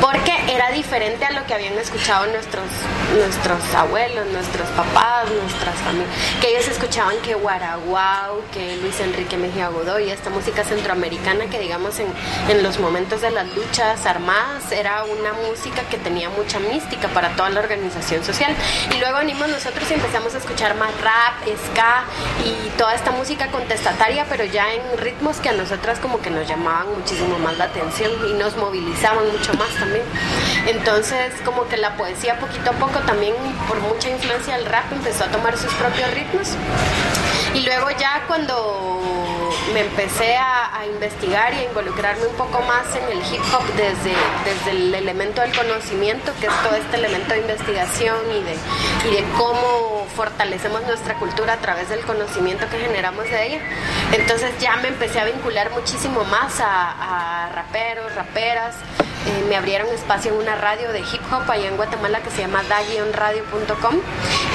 Porque 0.00 0.32
era 0.52 0.72
diferente 0.72 1.24
a 1.24 1.30
lo 1.30 1.46
que 1.46 1.54
habían 1.54 1.78
escuchado 1.78 2.26
nuestros, 2.26 2.64
nuestros 3.14 3.74
abuelos, 3.74 4.26
nuestros 4.26 4.68
papás, 4.70 5.30
nuestras 5.30 5.76
familias. 5.76 6.10
Que 6.40 6.48
ellos 6.48 6.68
escuchaban 6.68 7.16
que 7.22 7.34
Guaraguao, 7.34 8.42
que 8.52 8.76
Luis 8.76 8.98
Enrique 9.00 9.36
Mejía 9.36 9.68
Godoy, 9.68 10.10
esta 10.10 10.30
música 10.30 10.64
centroamericana 10.64 11.46
que 11.46 11.58
digamos 11.58 11.98
en, 11.98 12.08
en 12.48 12.62
los 12.62 12.78
momentos 12.78 13.20
de 13.20 13.30
las 13.30 13.54
luchas 13.54 14.04
armadas 14.06 14.70
era 14.72 15.04
una 15.04 15.32
música 15.48 15.82
que 15.90 15.98
tenía 15.98 16.28
mucha 16.30 16.58
mística 16.58 17.08
para 17.08 17.30
toda 17.36 17.50
la 17.50 17.60
organización 17.60 18.24
social. 18.24 18.54
Y 18.94 18.98
luego 18.98 19.18
venimos 19.18 19.48
nosotros 19.48 19.90
y 19.90 19.94
empezamos 19.94 20.34
a 20.34 20.38
escuchar 20.38 20.74
más 20.76 20.92
rap, 21.00 21.34
ska 21.66 22.04
y 22.44 22.70
toda 22.78 22.94
esta 22.94 23.10
música 23.10 23.48
contestataria, 23.48 24.26
pero 24.28 24.44
ya 24.44 24.72
en 24.72 24.98
ritmos 24.98 25.38
que 25.38 25.50
a 25.50 25.52
nosotras 25.52 25.98
como 25.98 26.20
que 26.20 26.30
nos 26.30 26.48
llamaban 26.48 26.88
muchísimo 26.96 27.38
más 27.38 27.56
la 27.58 27.64
atención 27.64 28.12
y 28.28 28.32
nos 28.34 28.56
movilizaban 28.56 29.30
mucho 29.30 29.52
más 29.54 29.68
también. 29.78 30.04
Entonces 30.66 31.32
como 31.44 31.68
que 31.68 31.76
la 31.76 31.96
poesía 31.96 32.38
poquito 32.38 32.70
a 32.70 32.74
poco 32.74 33.01
también 33.06 33.34
por 33.68 33.78
mucha 33.80 34.10
influencia 34.10 34.56
del 34.56 34.66
rap 34.66 34.92
empezó 34.92 35.24
a 35.24 35.28
tomar 35.28 35.56
sus 35.56 35.72
propios 35.74 36.10
ritmos. 36.12 36.48
Y 37.54 37.60
luego 37.62 37.90
ya 37.90 38.24
cuando 38.26 39.50
me 39.74 39.80
empecé 39.80 40.36
a, 40.36 40.70
investigar 40.92 41.54
y 41.54 41.58
a 41.58 41.64
involucrarme 41.64 42.26
un 42.26 42.34
poco 42.34 42.60
más 42.62 42.84
en 42.96 43.04
el 43.16 43.18
hip 43.18 43.40
hop 43.54 43.64
desde, 43.76 44.14
desde 44.44 44.70
el 44.72 44.94
elemento 44.94 45.40
del 45.40 45.54
conocimiento, 45.56 46.32
que 46.40 46.46
es 46.46 46.62
todo 46.62 46.74
este 46.74 46.96
elemento 46.96 47.34
de 47.34 47.40
investigación 47.40 48.16
y 48.32 48.42
de, 48.42 48.56
y 49.08 49.22
de 49.22 49.24
cómo 49.38 50.06
fortalecemos 50.16 50.82
nuestra 50.82 51.14
cultura 51.14 51.54
a 51.54 51.56
través 51.58 51.88
del 51.88 52.00
conocimiento 52.00 52.68
que 52.68 52.78
generamos 52.78 53.24
de 53.24 53.46
ella. 53.46 53.60
Entonces 54.12 54.50
ya 54.58 54.76
me 54.76 54.88
empecé 54.88 55.20
a 55.20 55.24
vincular 55.24 55.70
muchísimo 55.70 56.24
más 56.24 56.60
a 56.60 57.48
raperos, 57.54 58.14
raperas. 58.16 58.74
Eh, 59.26 59.44
me 59.48 59.56
abrieron 59.56 59.88
espacio 59.88 60.32
en 60.32 60.38
una 60.38 60.56
radio 60.56 60.92
de 60.92 61.00
hip 61.00 61.22
hop 61.32 61.48
allá 61.50 61.68
en 61.68 61.76
Guatemala 61.76 62.20
que 62.20 62.30
se 62.30 62.42
llama 62.42 62.62
da-radio.com 62.64 63.96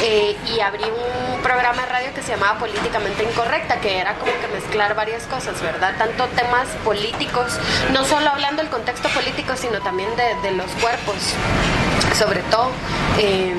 eh, 0.03 0.35
y 0.53 0.59
abrí 0.59 0.83
un 0.83 1.41
programa 1.41 1.83
de 1.83 1.87
radio 1.87 2.13
que 2.13 2.21
se 2.21 2.33
llamaba 2.33 2.59
Políticamente 2.59 3.23
Incorrecta, 3.23 3.79
que 3.79 3.99
era 3.99 4.15
como 4.15 4.31
que 4.41 4.47
mezclar 4.53 4.95
varias 4.95 5.23
cosas, 5.23 5.61
¿verdad? 5.61 5.95
Tanto 5.97 6.25
temas 6.27 6.67
políticos, 6.83 7.57
no 7.93 8.03
solo 8.03 8.29
hablando 8.29 8.61
del 8.61 8.69
contexto 8.69 9.07
político, 9.09 9.55
sino 9.55 9.79
también 9.79 10.09
de, 10.15 10.51
los 10.51 10.69
cuerpos, 10.81 11.15
sobre 12.17 12.41
todo. 12.43 12.71
Eh, 13.19 13.53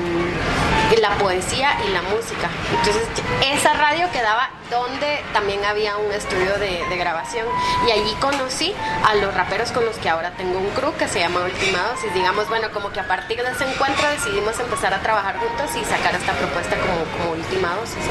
la 0.99 1.15
poesía 1.17 1.77
y 1.87 1.91
la 1.91 2.01
música. 2.01 2.49
Entonces, 2.71 3.07
esa 3.53 3.73
radio 3.73 4.09
quedaba 4.11 4.49
donde 4.69 5.23
también 5.33 5.63
había 5.65 5.97
un 5.97 6.11
estudio 6.11 6.57
de, 6.57 6.85
de, 6.89 6.97
grabación. 6.97 7.47
Y 7.87 7.91
allí 7.91 8.13
conocí 8.19 8.73
a 9.05 9.15
los 9.15 9.33
raperos 9.33 9.71
con 9.71 9.85
los 9.85 9.97
que 9.97 10.09
ahora 10.09 10.31
tengo 10.31 10.59
un 10.59 10.69
crew 10.69 10.93
que 10.97 11.07
se 11.07 11.19
llama 11.19 11.41
Ultimados. 11.41 11.99
Y 12.03 12.13
digamos, 12.13 12.47
bueno, 12.49 12.69
como 12.71 12.91
que 12.91 12.99
a 12.99 13.07
partir 13.07 13.41
de 13.41 13.51
ese 13.51 13.65
encuentro 13.65 14.07
decidimos 14.09 14.59
empezar 14.59 14.93
a 14.93 14.99
trabajar 14.99 15.37
juntos 15.37 15.69
y 15.75 15.85
sacar 15.85 16.15
esta 16.15 16.33
propuesta 16.33 16.75
como, 16.77 17.03
como 17.17 17.31
Ultimados. 17.31 17.89
Así. 17.89 18.09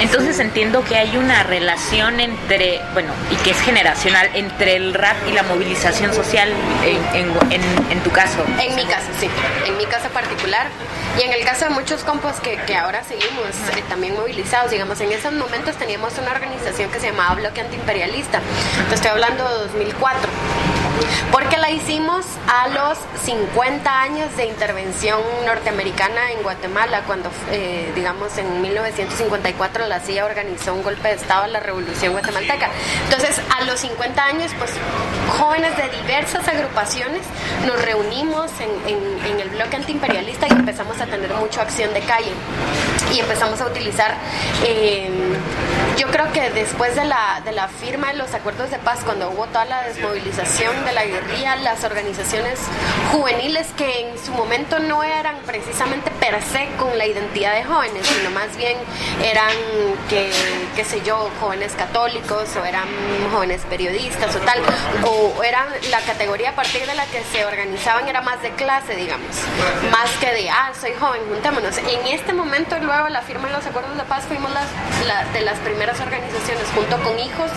Entonces 0.00 0.38
entiendo 0.38 0.84
que 0.84 0.96
hay 0.96 1.16
una 1.16 1.42
relación 1.42 2.20
entre, 2.20 2.80
bueno, 2.92 3.12
y 3.30 3.36
que 3.36 3.50
es 3.50 3.60
generacional, 3.60 4.30
entre 4.34 4.76
el 4.76 4.94
rap 4.94 5.16
y 5.28 5.32
la 5.32 5.42
movilización 5.42 6.12
social 6.14 6.52
en, 6.84 6.96
en, 7.16 7.52
en, 7.52 7.62
en 7.90 8.00
tu 8.02 8.10
caso. 8.10 8.44
En 8.60 8.74
mi 8.76 8.84
caso, 8.86 9.06
sí. 9.20 9.28
En 9.66 9.76
mi 9.76 9.86
caso 9.86 10.08
particular. 10.10 10.68
Y 11.18 11.22
en 11.22 11.32
el 11.32 11.44
caso 11.44 11.64
de 11.64 11.70
muchos 11.70 12.04
compos 12.04 12.36
que, 12.36 12.56
que 12.58 12.76
ahora 12.76 13.02
seguimos 13.02 13.48
eh, 13.76 13.82
también 13.88 14.14
movilizados, 14.14 14.70
digamos, 14.70 15.00
en 15.00 15.10
esos 15.18 15.32
momentos 15.32 15.74
teníamos 15.76 16.16
una 16.16 16.30
organización 16.30 16.90
que 16.92 17.00
se 17.00 17.10
llamaba 17.10 17.34
Bloque 17.34 17.60
Antiimperialista. 17.60 18.40
Te 18.88 18.94
estoy 18.94 19.10
hablando 19.10 19.42
de 19.48 19.54
2004. 19.66 20.67
Porque 21.32 21.56
la 21.56 21.70
hicimos 21.70 22.24
a 22.46 22.68
los 22.68 22.98
50 23.24 24.00
años 24.00 24.36
de 24.36 24.46
intervención 24.46 25.20
norteamericana 25.44 26.32
en 26.32 26.42
Guatemala, 26.42 27.02
cuando, 27.06 27.30
eh, 27.50 27.92
digamos, 27.94 28.36
en 28.38 28.62
1954 28.62 29.86
la 29.86 30.00
CIA 30.00 30.24
organizó 30.24 30.74
un 30.74 30.82
golpe 30.82 31.08
de 31.08 31.14
Estado 31.14 31.44
a 31.44 31.48
la 31.48 31.60
Revolución 31.60 32.12
Guatemalteca. 32.12 32.70
Entonces, 33.04 33.40
a 33.56 33.64
los 33.64 33.80
50 33.80 34.24
años, 34.24 34.52
pues, 34.58 34.72
jóvenes 35.38 35.76
de 35.76 35.88
diversas 36.02 36.46
agrupaciones 36.48 37.22
nos 37.66 37.82
reunimos 37.82 38.50
en, 38.60 38.68
el 39.38 39.50
bloque 39.50 39.76
antiimperialista 39.76 40.46
y 40.48 40.52
empezamos 40.52 41.00
a 41.00 41.06
tener 41.06 41.32
mucha 41.34 41.62
acción 41.62 41.92
de 41.94 42.00
calle. 42.00 42.32
Y 43.12 43.20
empezamos 43.20 43.60
a 43.60 43.66
utilizar, 43.66 44.14
eh, 44.64 45.10
yo 45.96 46.08
creo 46.08 46.32
que 46.32 46.50
después 46.50 46.94
de 46.96 47.04
la, 47.04 47.40
de 47.44 47.52
la 47.52 47.68
firma 47.68 48.08
de 48.08 48.14
los 48.14 48.32
acuerdos 48.34 48.70
de 48.70 48.78
paz, 48.78 49.00
cuando 49.04 49.30
hubo 49.30 49.46
toda 49.46 49.64
la 49.64 49.82
desmovilización 49.82 50.84
de 50.88 50.94
la 50.94 51.04
guerrilla, 51.04 51.56
las 51.56 51.84
organizaciones 51.84 52.58
juveniles 53.12 53.66
que 53.76 54.08
en 54.08 54.18
su 54.18 54.32
momento 54.32 54.78
no 54.78 55.02
eran 55.02 55.36
precisamente 55.46 56.10
per 56.12 56.42
se 56.42 56.68
con 56.78 56.96
la 56.96 57.06
identidad 57.06 57.54
de 57.54 57.64
jóvenes, 57.64 58.06
sino 58.06 58.30
más 58.30 58.56
bien 58.56 58.76
eran, 59.22 59.52
que, 60.08 60.30
qué 60.74 60.84
sé 60.84 61.02
yo, 61.02 61.30
jóvenes 61.40 61.72
católicos 61.72 62.48
o 62.56 62.64
eran 62.64 62.88
jóvenes 63.32 63.62
periodistas 63.68 64.34
o 64.34 64.38
tal, 64.40 64.60
o 65.04 65.42
eran 65.44 65.66
la 65.90 66.00
categoría 66.00 66.50
a 66.50 66.54
partir 66.54 66.86
de 66.86 66.94
la 66.94 67.04
que 67.06 67.22
se 67.32 67.44
organizaban 67.44 68.08
era 68.08 68.22
más 68.22 68.40
de 68.42 68.50
clase, 68.52 68.96
digamos, 68.96 69.36
más 69.90 70.10
que 70.20 70.32
de, 70.32 70.48
ah, 70.48 70.72
soy 70.78 70.92
joven, 70.98 71.20
juntémonos. 71.28 71.76
En 71.78 72.06
este 72.06 72.32
momento, 72.32 72.78
luego 72.78 73.08
la 73.08 73.22
firma 73.22 73.48
de 73.48 73.54
los 73.54 73.66
acuerdos 73.66 73.96
de 73.96 74.04
paz, 74.04 74.24
fuimos 74.26 74.50
las, 74.52 74.66
la, 75.06 75.24
de 75.32 75.42
las 75.42 75.58
primeras 75.58 76.00
organizaciones, 76.00 76.64
junto 76.74 76.96
con 77.02 77.18
hijos, 77.18 77.50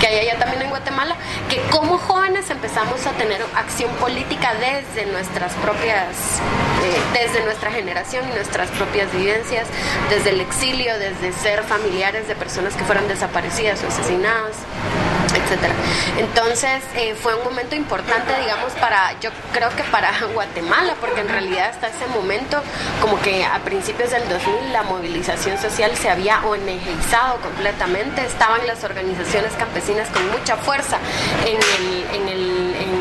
que 0.00 0.06
hay 0.06 0.28
allá 0.28 0.38
también 0.38 0.62
en 0.62 0.70
Guatemala, 0.70 1.16
que 1.48 1.60
como 1.70 1.98
jóvenes 1.98 2.48
empezamos 2.76 3.06
a 3.06 3.12
tener 3.12 3.40
acción 3.54 3.90
política 3.94 4.52
desde 4.60 5.10
nuestras 5.10 5.50
propias, 5.54 6.40
eh, 6.84 7.24
desde 7.24 7.42
nuestra 7.42 7.70
generación 7.70 8.28
y 8.28 8.34
nuestras 8.34 8.68
propias 8.72 9.10
vivencias, 9.14 9.66
desde 10.10 10.28
el 10.28 10.42
exilio, 10.42 10.98
desde 10.98 11.32
ser 11.32 11.62
familiares 11.62 12.28
de 12.28 12.34
personas 12.34 12.74
que 12.74 12.84
fueron 12.84 13.08
desaparecidas 13.08 13.82
o 13.82 13.88
asesinadas 13.88 14.56
etcétera. 15.36 15.74
Entonces 16.18 16.82
eh, 16.96 17.14
fue 17.14 17.34
un 17.34 17.44
momento 17.44 17.74
importante, 17.74 18.32
digamos, 18.40 18.72
para, 18.74 19.18
yo 19.20 19.30
creo 19.52 19.68
que 19.76 19.82
para 19.84 20.12
Guatemala, 20.34 20.94
porque 21.00 21.20
en 21.20 21.28
realidad 21.28 21.70
hasta 21.70 21.88
ese 21.88 22.06
momento, 22.08 22.62
como 23.00 23.20
que 23.20 23.44
a 23.44 23.58
principios 23.60 24.10
del 24.10 24.28
2000, 24.28 24.72
la 24.72 24.82
movilización 24.82 25.58
social 25.58 25.96
se 25.96 26.10
había 26.10 26.44
ONGizado 26.44 27.36
completamente, 27.40 28.24
estaban 28.24 28.66
las 28.66 28.82
organizaciones 28.84 29.52
campesinas 29.58 30.08
con 30.08 30.30
mucha 30.30 30.56
fuerza 30.56 30.98
en, 31.44 31.56
el, 31.56 32.20
en, 32.20 32.28
el, 32.28 32.76
en, 32.80 32.95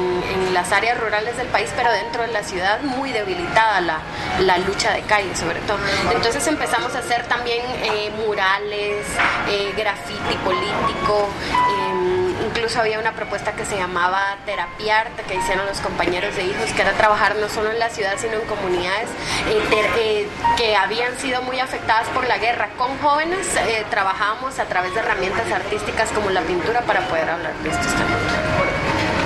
las 0.56 0.72
áreas 0.72 0.98
rurales 0.98 1.36
del 1.36 1.48
país, 1.48 1.70
pero 1.76 1.92
dentro 1.92 2.22
de 2.22 2.30
la 2.30 2.42
ciudad 2.42 2.80
muy 2.82 3.12
debilitada 3.12 3.82
la, 3.82 4.00
la 4.40 4.58
lucha 4.60 4.94
de 4.94 5.02
calle, 5.02 5.36
sobre 5.36 5.60
todo. 5.62 5.78
Entonces 6.14 6.48
empezamos 6.48 6.96
a 6.96 7.00
hacer 7.00 7.26
también 7.26 7.62
eh, 7.84 8.10
murales, 8.26 9.06
eh, 9.50 9.74
graffiti 9.78 10.36
político. 10.46 11.28
Eh, 11.52 12.46
incluso 12.48 12.80
había 12.80 13.00
una 13.00 13.12
propuesta 13.12 13.52
que 13.52 13.66
se 13.66 13.76
llamaba 13.76 14.38
Terapiarte, 14.46 15.24
que 15.24 15.36
hicieron 15.36 15.66
los 15.66 15.80
compañeros 15.82 16.34
de 16.38 16.44
hijos, 16.46 16.72
que 16.74 16.82
era 16.84 16.94
trabajar 16.94 17.36
no 17.36 17.50
solo 17.50 17.72
en 17.72 17.80
la 17.80 17.90
ciudad, 17.90 18.14
sino 18.18 18.36
en 18.36 18.48
comunidades 18.48 19.10
eh, 19.50 20.26
que 20.56 20.76
habían 20.78 21.18
sido 21.20 21.42
muy 21.42 21.60
afectadas 21.60 22.08
por 22.10 22.26
la 22.28 22.38
guerra. 22.38 22.70
Con 22.78 22.98
jóvenes 23.00 23.46
trabajábamos 23.90 24.58
a 24.60 24.66
través 24.66 24.94
de 24.94 25.02
herramientas 25.02 25.52
artísticas 25.52 26.10
como 26.12 26.30
la 26.30 26.42
pintura 26.42 26.80
para 26.82 27.02
poder 27.10 27.30
hablar 27.30 27.54
de 27.56 27.70
estos 27.70 27.88
temas. 27.94 28.65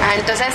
Ah, 0.01 0.15
entonces, 0.15 0.47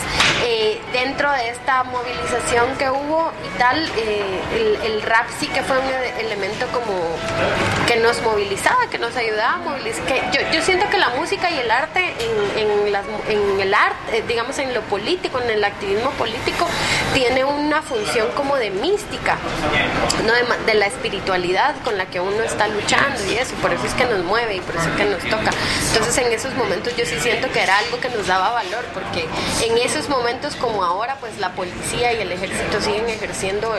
eh, 0.42 0.80
dentro 0.92 1.30
de 1.30 1.50
esta 1.50 1.84
movilización 1.84 2.76
que 2.78 2.88
hubo 2.88 3.30
y 3.44 3.58
tal, 3.58 3.78
eh, 3.96 4.78
el, 4.84 5.02
rap 5.02 5.26
sí 5.38 5.48
que 5.48 5.62
fue 5.62 5.78
un 5.78 5.88
elemento 6.18 6.66
como 6.68 6.94
que 7.86 7.96
nos 7.96 8.22
movilizaba, 8.22 8.86
que 8.90 8.98
nos 8.98 9.14
ayudaba 9.16 9.54
a 9.54 9.58
movilizar. 9.58 10.04
Yo, 10.32 10.40
yo 10.52 10.62
siento 10.62 10.88
que 10.88 10.96
la 10.96 11.10
música 11.10 11.50
y 11.50 11.58
el 11.58 11.70
arte, 11.70 12.14
en, 12.56 12.68
en, 13.28 13.60
el 13.60 13.74
arte, 13.74 14.18
eh, 14.18 14.24
digamos 14.26 14.58
en 14.58 14.72
lo 14.72 14.80
político, 14.82 15.40
en 15.40 15.50
el 15.50 15.64
activismo 15.64 16.10
político, 16.12 16.66
tiene 17.12 17.44
una 17.44 17.82
función 17.82 18.28
como 18.34 18.56
de 18.56 18.70
mística, 18.70 19.36
¿no? 20.26 20.32
de, 20.32 20.72
de 20.72 20.74
la 20.78 20.86
espiritualidad 20.86 21.74
con 21.84 21.98
la 21.98 22.06
que 22.06 22.20
uno 22.20 22.42
está 22.42 22.66
luchando 22.68 23.20
y 23.30 23.34
eso, 23.34 23.54
por 23.56 23.72
eso 23.72 23.86
es 23.86 23.94
que 23.94 24.06
nos 24.06 24.24
mueve 24.24 24.56
y 24.56 24.60
por 24.60 24.74
eso 24.74 24.88
es 24.88 24.96
que 24.96 25.04
nos 25.04 25.22
toca. 25.24 25.50
Entonces, 25.88 26.18
en 26.18 26.32
esos 26.32 26.54
momentos 26.54 26.96
yo 26.96 27.04
sí 27.04 27.16
siento 27.20 27.50
que 27.52 27.62
era 27.62 27.78
algo 27.78 28.00
que 28.00 28.08
nos 28.08 28.26
daba 28.26 28.52
valor, 28.52 28.84
porque 28.94 29.26
en 29.62 29.78
esos 29.78 30.08
momentos 30.08 30.54
como 30.56 30.84
ahora, 30.84 31.16
pues 31.20 31.38
la 31.38 31.50
policía 31.52 32.12
y 32.12 32.20
el 32.20 32.32
ejército 32.32 32.80
siguen 32.80 33.08
ejerciendo 33.08 33.74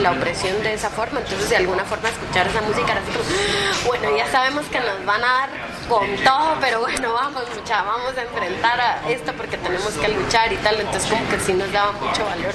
la, 0.00 0.12
opresión 0.12 0.62
de 0.62 0.74
esa 0.74 0.90
forma, 0.90 1.20
entonces 1.20 1.50
de 1.50 1.56
alguna 1.56 1.84
forma 1.84 2.08
escuchar 2.08 2.46
esa 2.46 2.60
música 2.62 2.92
era 2.92 3.00
así 3.00 3.10
como, 3.10 3.86
bueno, 3.86 4.16
ya 4.16 4.30
sabemos 4.30 4.64
que 4.66 4.78
nos 4.80 5.04
van 5.04 5.22
a 5.24 5.26
dar 5.26 5.50
con 5.88 6.06
todo, 6.24 6.56
pero 6.60 6.80
bueno, 6.80 7.12
vamos, 7.12 7.44
mucha, 7.54 7.82
vamos 7.82 8.16
a 8.16 8.22
enfrentar 8.22 8.80
a 8.80 9.10
esto 9.10 9.32
porque 9.36 9.56
tenemos 9.58 9.92
que 9.94 10.08
luchar 10.08 10.52
y 10.52 10.56
tal, 10.56 10.80
entonces 10.80 11.10
como 11.10 11.28
que 11.28 11.40
sí 11.40 11.52
nos 11.52 11.70
daba 11.72 11.92
mucho 11.92 12.24
valor, 12.24 12.52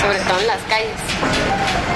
sobre 0.00 0.18
todo 0.20 0.40
en 0.40 0.46
las 0.46 0.62
calles. 0.68 0.96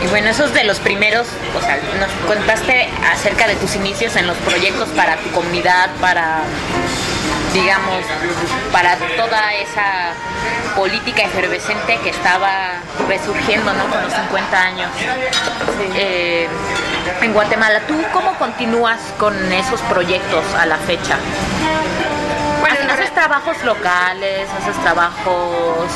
Y 0.03 0.07
bueno, 0.09 0.31
esos 0.31 0.55
de 0.55 0.65
los 0.65 0.79
primeros, 0.79 1.27
o 1.57 1.61
sea, 1.61 1.79
nos 1.99 2.11
contaste 2.27 2.89
acerca 3.11 3.47
de 3.49 3.57
tus 3.57 3.75
inicios 3.77 4.15
en 4.17 4.27
los 4.27 4.37
proyectos 4.39 4.89
para 4.91 5.17
tu 5.17 5.31
comunidad, 5.31 5.91
para 6.01 6.43
digamos, 7.53 8.05
para 8.73 8.97
toda 9.17 9.55
esa 9.55 10.13
política 10.77 11.23
efervescente 11.23 11.99
que 12.03 12.11
estaba 12.11 12.75
resurgiendo 13.09 13.73
¿no? 13.73 13.89
con 13.89 14.03
los 14.03 14.13
50 14.13 14.61
años 14.61 14.91
eh, 15.95 16.49
en 17.23 17.33
Guatemala. 17.33 17.81
¿Tú 17.87 17.95
cómo 18.13 18.35
continúas 18.39 19.01
con 19.19 19.35
esos 19.53 19.81
proyectos 19.83 20.45
a 20.59 20.67
la 20.67 20.77
fecha? 20.79 21.19
Bueno, 22.61 22.93
¿Haces 22.93 23.13
trabajos 23.15 23.63
locales? 23.65 24.49
¿Haces 24.51 24.77
trabajos 24.83 25.91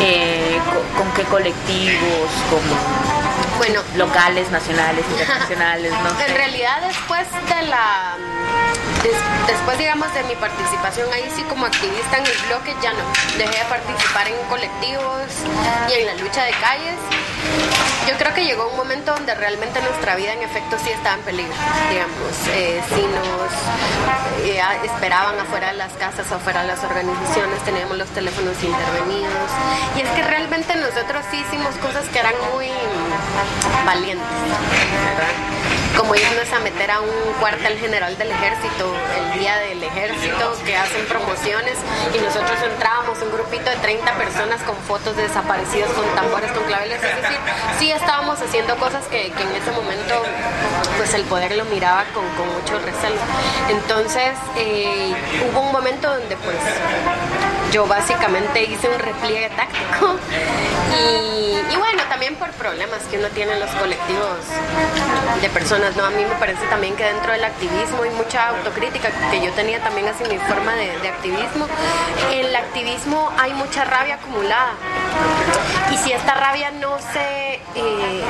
eh, 0.00 0.58
con, 0.96 1.10
qué 1.12 1.22
colectivos? 1.24 2.30
Como 2.50 3.29
bueno, 3.60 3.82
locales, 3.94 4.50
nacionales, 4.50 5.04
internacionales, 5.10 5.92
¿no? 5.92 6.24
En 6.24 6.34
realidad 6.34 6.80
después 6.80 7.26
de 7.30 7.66
la 7.68 8.16
después, 9.46 9.76
digamos, 9.78 10.12
de 10.14 10.22
mi 10.24 10.34
participación 10.36 11.12
ahí 11.12 11.30
sí 11.36 11.42
como 11.42 11.66
activista 11.66 12.16
en 12.16 12.26
el 12.26 12.38
bloque, 12.48 12.74
ya 12.82 12.92
no. 12.92 13.04
Dejé 13.36 13.58
de 13.58 13.64
participar 13.68 14.28
en 14.28 14.36
colectivos 14.48 15.28
y 15.90 15.92
en 15.92 16.06
la 16.06 16.14
lucha 16.14 16.44
de 16.44 16.52
calles. 16.52 16.96
Yo 18.08 18.16
creo 18.16 18.34
que 18.34 18.44
llegó 18.44 18.68
un 18.68 18.76
momento 18.76 19.12
donde 19.12 19.34
realmente 19.34 19.80
nuestra 19.82 20.16
vida 20.16 20.32
en 20.32 20.42
efecto 20.42 20.76
sí 20.82 20.90
estaba 20.90 21.16
en 21.16 21.22
peligro, 21.22 21.54
digamos. 21.90 22.32
Eh, 22.48 22.82
si 22.88 23.02
nos 23.02 23.52
eh, 24.48 24.62
esperaban 24.84 25.38
afuera 25.38 25.68
de 25.68 25.74
las 25.74 25.92
casas, 25.94 26.30
afuera 26.32 26.62
de 26.62 26.68
las 26.68 26.82
organizaciones, 26.82 27.62
teníamos 27.64 27.98
los 27.98 28.08
teléfonos 28.08 28.56
intervenidos. 28.62 29.50
Y 29.96 30.00
es 30.00 30.08
que 30.10 30.22
realmente 30.22 30.74
nosotros 30.76 31.24
sí 31.30 31.44
hicimos 31.46 31.74
cosas 31.76 32.04
que 32.08 32.18
eran 32.18 32.34
muy 32.54 32.68
valientes, 33.84 34.26
como 35.96 36.14
irnos 36.14 36.52
a 36.52 36.60
meter 36.60 36.90
a 36.90 37.00
un 37.00 37.32
cuartel 37.40 37.78
general 37.78 38.16
del 38.16 38.30
ejército, 38.30 38.94
el 39.18 39.38
día 39.38 39.56
del 39.58 39.82
ejército, 39.82 40.56
que 40.64 40.76
hacen 40.76 41.04
promociones 41.06 41.76
y 42.14 42.18
nosotros 42.18 42.56
entrábamos 42.72 43.20
un 43.22 43.30
grupito 43.32 43.70
de 43.70 43.76
30 43.76 44.14
personas 44.14 44.62
con 44.62 44.76
fotos 44.76 45.16
de 45.16 45.24
desaparecidos, 45.24 45.90
con 45.92 46.04
tambores, 46.14 46.50
con 46.52 46.64
claveles, 46.64 47.02
es 47.02 47.16
decir, 47.22 47.38
sí 47.78 47.90
estábamos 47.90 48.40
haciendo 48.40 48.76
cosas 48.76 49.04
que, 49.08 49.26
en 49.26 49.54
ese 49.56 49.70
momento 49.72 50.22
pues 50.96 51.14
el 51.14 51.22
poder 51.24 51.56
lo 51.56 51.64
miraba 51.66 52.04
con, 52.14 52.24
mucho 52.24 52.78
recelo. 52.78 53.20
Entonces 53.68 54.32
eh, 54.56 55.14
hubo 55.50 55.60
un 55.60 55.72
momento 55.72 56.10
donde 56.10 56.36
pues 56.36 56.56
yo 57.72 57.86
básicamente 57.86 58.64
hice 58.64 58.88
un 58.88 58.98
repliegue 58.98 59.48
táctico 59.50 60.16
y, 61.70 61.76
bueno, 61.76 62.02
también 62.08 62.34
por 62.36 62.50
problemas 62.50 63.00
que 63.10 63.18
uno 63.18 63.28
tiene 63.28 63.52
en 63.52 63.60
los 63.60 63.70
colectivos 63.70 64.38
de 65.40 65.48
personas, 65.50 65.96
¿no? 65.96 66.04
A 66.04 66.10
mí 66.10 66.24
me 66.24 66.34
parece 66.36 66.64
también 66.66 66.96
que 66.96 67.04
dentro 67.04 67.32
del 67.32 67.44
activismo 67.44 68.02
hay 68.02 68.10
mucha 68.10 68.48
autocrítica 68.48 69.10
que 69.30 69.44
yo 69.44 69.52
tenía 69.52 69.80
también 69.80 70.08
así 70.08 70.24
mi 70.24 70.38
forma 70.38 70.74
de, 70.74 70.90
activismo. 71.08 71.66
En 72.32 72.46
el 72.46 72.56
activismo 72.56 73.30
hay 73.38 73.52
mucha 73.54 73.84
rabia 73.84 74.16
acumulada 74.16 74.72
y 75.92 75.96
si 75.98 76.12
esta 76.12 76.34
rabia 76.34 76.70
no 76.72 76.98
se, 76.98 77.54
eh, 77.74 78.24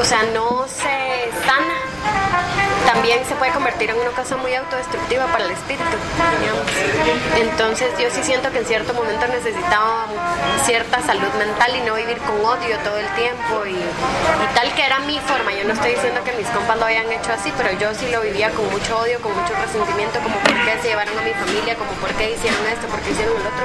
o 0.00 0.04
sea, 0.04 0.22
no 0.32 0.66
se 0.68 1.30
sana, 1.46 2.63
también 2.86 3.24
se 3.26 3.34
puede 3.34 3.52
convertir 3.52 3.90
en 3.90 3.96
una 3.96 4.10
cosa 4.10 4.36
muy 4.36 4.54
autodestructiva 4.54 5.26
para 5.26 5.44
el 5.44 5.50
espíritu. 5.50 5.96
Entonces 7.40 7.90
yo 7.98 8.10
sí 8.10 8.22
siento 8.22 8.50
que 8.50 8.58
en 8.58 8.66
cierto 8.66 8.94
momento 8.94 9.26
necesitaba 9.28 10.06
cierta 10.64 11.00
salud 11.02 11.32
mental 11.38 11.76
y 11.76 11.80
no 11.82 11.94
vivir 11.94 12.18
con 12.18 12.44
odio 12.44 12.78
todo 12.84 12.96
el 12.96 13.08
tiempo 13.14 13.66
y, 13.66 13.76
tal 14.54 14.72
que 14.74 14.84
era 14.84 14.98
mi 15.00 15.18
forma. 15.20 15.52
Yo 15.52 15.64
no 15.64 15.74
estoy 15.74 15.92
diciendo 15.92 16.22
que 16.24 16.32
mis 16.32 16.46
compas 16.48 16.78
lo 16.78 16.86
hayan 16.86 17.10
hecho 17.10 17.32
así, 17.32 17.52
pero 17.56 17.72
yo 17.78 17.94
sí 17.94 18.08
lo 18.10 18.20
vivía 18.20 18.50
con 18.50 18.70
mucho 18.70 18.98
odio, 18.98 19.20
con 19.20 19.32
mucho 19.32 19.54
resentimiento, 19.54 20.20
como 20.20 20.36
por 20.36 20.54
qué 20.64 20.78
se 20.82 20.88
llevaron 20.88 21.18
a 21.18 21.22
mi 21.22 21.32
familia, 21.32 21.74
como 21.76 21.90
por 21.92 22.10
qué 22.14 22.32
hicieron 22.32 22.60
esto, 22.66 22.86
por 22.88 23.00
qué 23.00 23.10
hicieron 23.10 23.34
el 23.34 23.46
otro. 23.46 23.64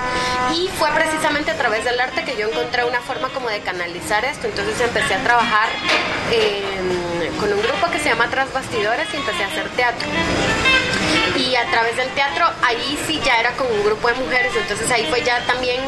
Y 0.55 0.67
fue 0.77 0.89
precisamente 0.91 1.51
a 1.51 1.58
través 1.58 1.84
del 1.86 1.99
arte 1.99 2.23
que 2.23 2.36
yo 2.36 2.47
encontré 2.49 2.84
una 2.86 3.01
forma 3.01 3.29
como 3.29 3.49
de 3.49 3.60
canalizar 3.62 4.25
esto. 4.25 4.47
Entonces 4.47 4.79
empecé 4.82 5.15
a 5.15 5.23
trabajar 5.23 5.69
con 7.37 7.51
un 7.51 7.61
grupo 7.61 7.91
que 7.91 7.99
se 7.99 8.09
llama 8.09 8.29
Tras 8.29 8.51
Bastidores 8.53 9.07
y 9.13 9.17
empecé 9.17 9.43
a 9.43 9.47
hacer 9.47 9.69
teatro. 9.69 10.07
Y 11.35 11.55
a 11.55 11.65
través 11.69 11.95
del 11.95 12.09
teatro 12.09 12.45
ahí 12.63 12.99
sí 13.07 13.19
ya 13.23 13.39
era 13.39 13.51
con 13.53 13.67
un 13.67 13.83
grupo 13.83 14.07
de 14.07 14.13
mujeres, 14.15 14.51
entonces 14.55 14.89
ahí 14.91 15.05
fue 15.09 15.23
ya 15.23 15.39
también 15.45 15.81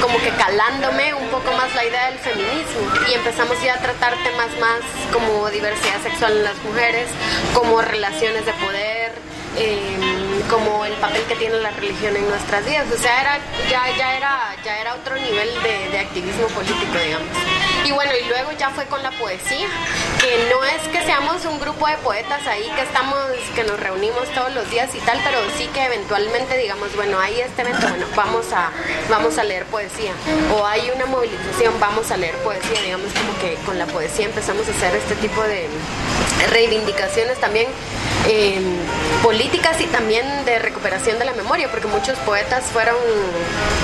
como 0.00 0.18
que 0.18 0.30
calándome 0.30 1.14
un 1.14 1.28
poco 1.28 1.50
más 1.52 1.74
la 1.74 1.84
idea 1.84 2.10
del 2.10 2.18
feminismo. 2.18 2.80
Y 3.08 3.14
empezamos 3.14 3.60
ya 3.62 3.74
a 3.74 3.78
tratar 3.78 4.14
temas 4.22 4.50
más 4.60 4.80
como 5.12 5.50
diversidad 5.50 6.02
sexual 6.02 6.36
en 6.36 6.44
las 6.44 6.56
mujeres, 6.64 7.08
como 7.54 7.80
relaciones 7.82 8.46
de 8.46 8.52
poder, 8.52 9.12
em, 9.56 10.42
como 10.48 10.84
el 10.84 10.94
papel 10.94 11.22
que 11.24 11.36
tiene 11.36 11.56
la 11.60 11.70
religión 11.70 12.16
en 12.16 12.28
nuestras 12.28 12.64
vidas, 12.64 12.86
o 12.92 12.98
sea, 12.98 13.20
era, 13.20 13.38
ya, 13.70 13.84
ya, 13.96 14.16
era, 14.16 14.56
ya 14.64 14.78
era 14.80 14.94
otro 14.94 15.16
nivel 15.16 15.50
de, 15.62 15.90
de 15.90 15.98
activismo 15.98 16.46
político, 16.48 16.98
digamos. 17.04 17.53
Y 17.84 17.92
bueno, 17.92 18.12
y 18.16 18.28
luego 18.28 18.52
ya 18.52 18.70
fue 18.70 18.86
con 18.86 19.02
la 19.02 19.10
poesía, 19.10 19.68
que 20.18 20.48
no 20.50 20.64
es 20.64 20.80
que 20.88 21.04
seamos 21.04 21.44
un 21.44 21.60
grupo 21.60 21.86
de 21.86 21.96
poetas 21.98 22.46
ahí 22.46 22.70
que 22.74 22.80
estamos, 22.80 23.18
que 23.54 23.62
nos 23.62 23.78
reunimos 23.78 24.26
todos 24.34 24.52
los 24.54 24.68
días 24.70 24.94
y 24.94 24.98
tal, 25.00 25.20
pero 25.22 25.38
sí 25.58 25.66
que 25.66 25.84
eventualmente 25.84 26.56
digamos, 26.56 26.96
bueno, 26.96 27.20
hay 27.20 27.40
este 27.40 27.60
evento, 27.60 27.86
bueno, 27.86 28.06
vamos 28.16 28.46
a, 28.52 28.70
vamos 29.10 29.36
a 29.36 29.44
leer 29.44 29.66
poesía. 29.66 30.12
O 30.56 30.66
hay 30.66 30.90
una 30.94 31.04
movilización, 31.04 31.78
vamos 31.78 32.10
a 32.10 32.16
leer 32.16 32.36
poesía, 32.36 32.80
digamos 32.80 33.12
como 33.12 33.38
que 33.38 33.54
con 33.66 33.78
la 33.78 33.86
poesía 33.86 34.24
empezamos 34.26 34.66
a 34.66 34.70
hacer 34.70 34.96
este 34.96 35.14
tipo 35.16 35.42
de 35.42 35.68
reivindicaciones 36.50 37.38
también 37.38 37.66
eh, 38.26 38.58
políticas 39.22 39.78
y 39.80 39.86
también 39.86 40.24
de 40.46 40.58
recuperación 40.58 41.18
de 41.18 41.26
la 41.26 41.32
memoria, 41.32 41.70
porque 41.70 41.86
muchos 41.86 42.18
poetas 42.20 42.64
fueron 42.64 42.96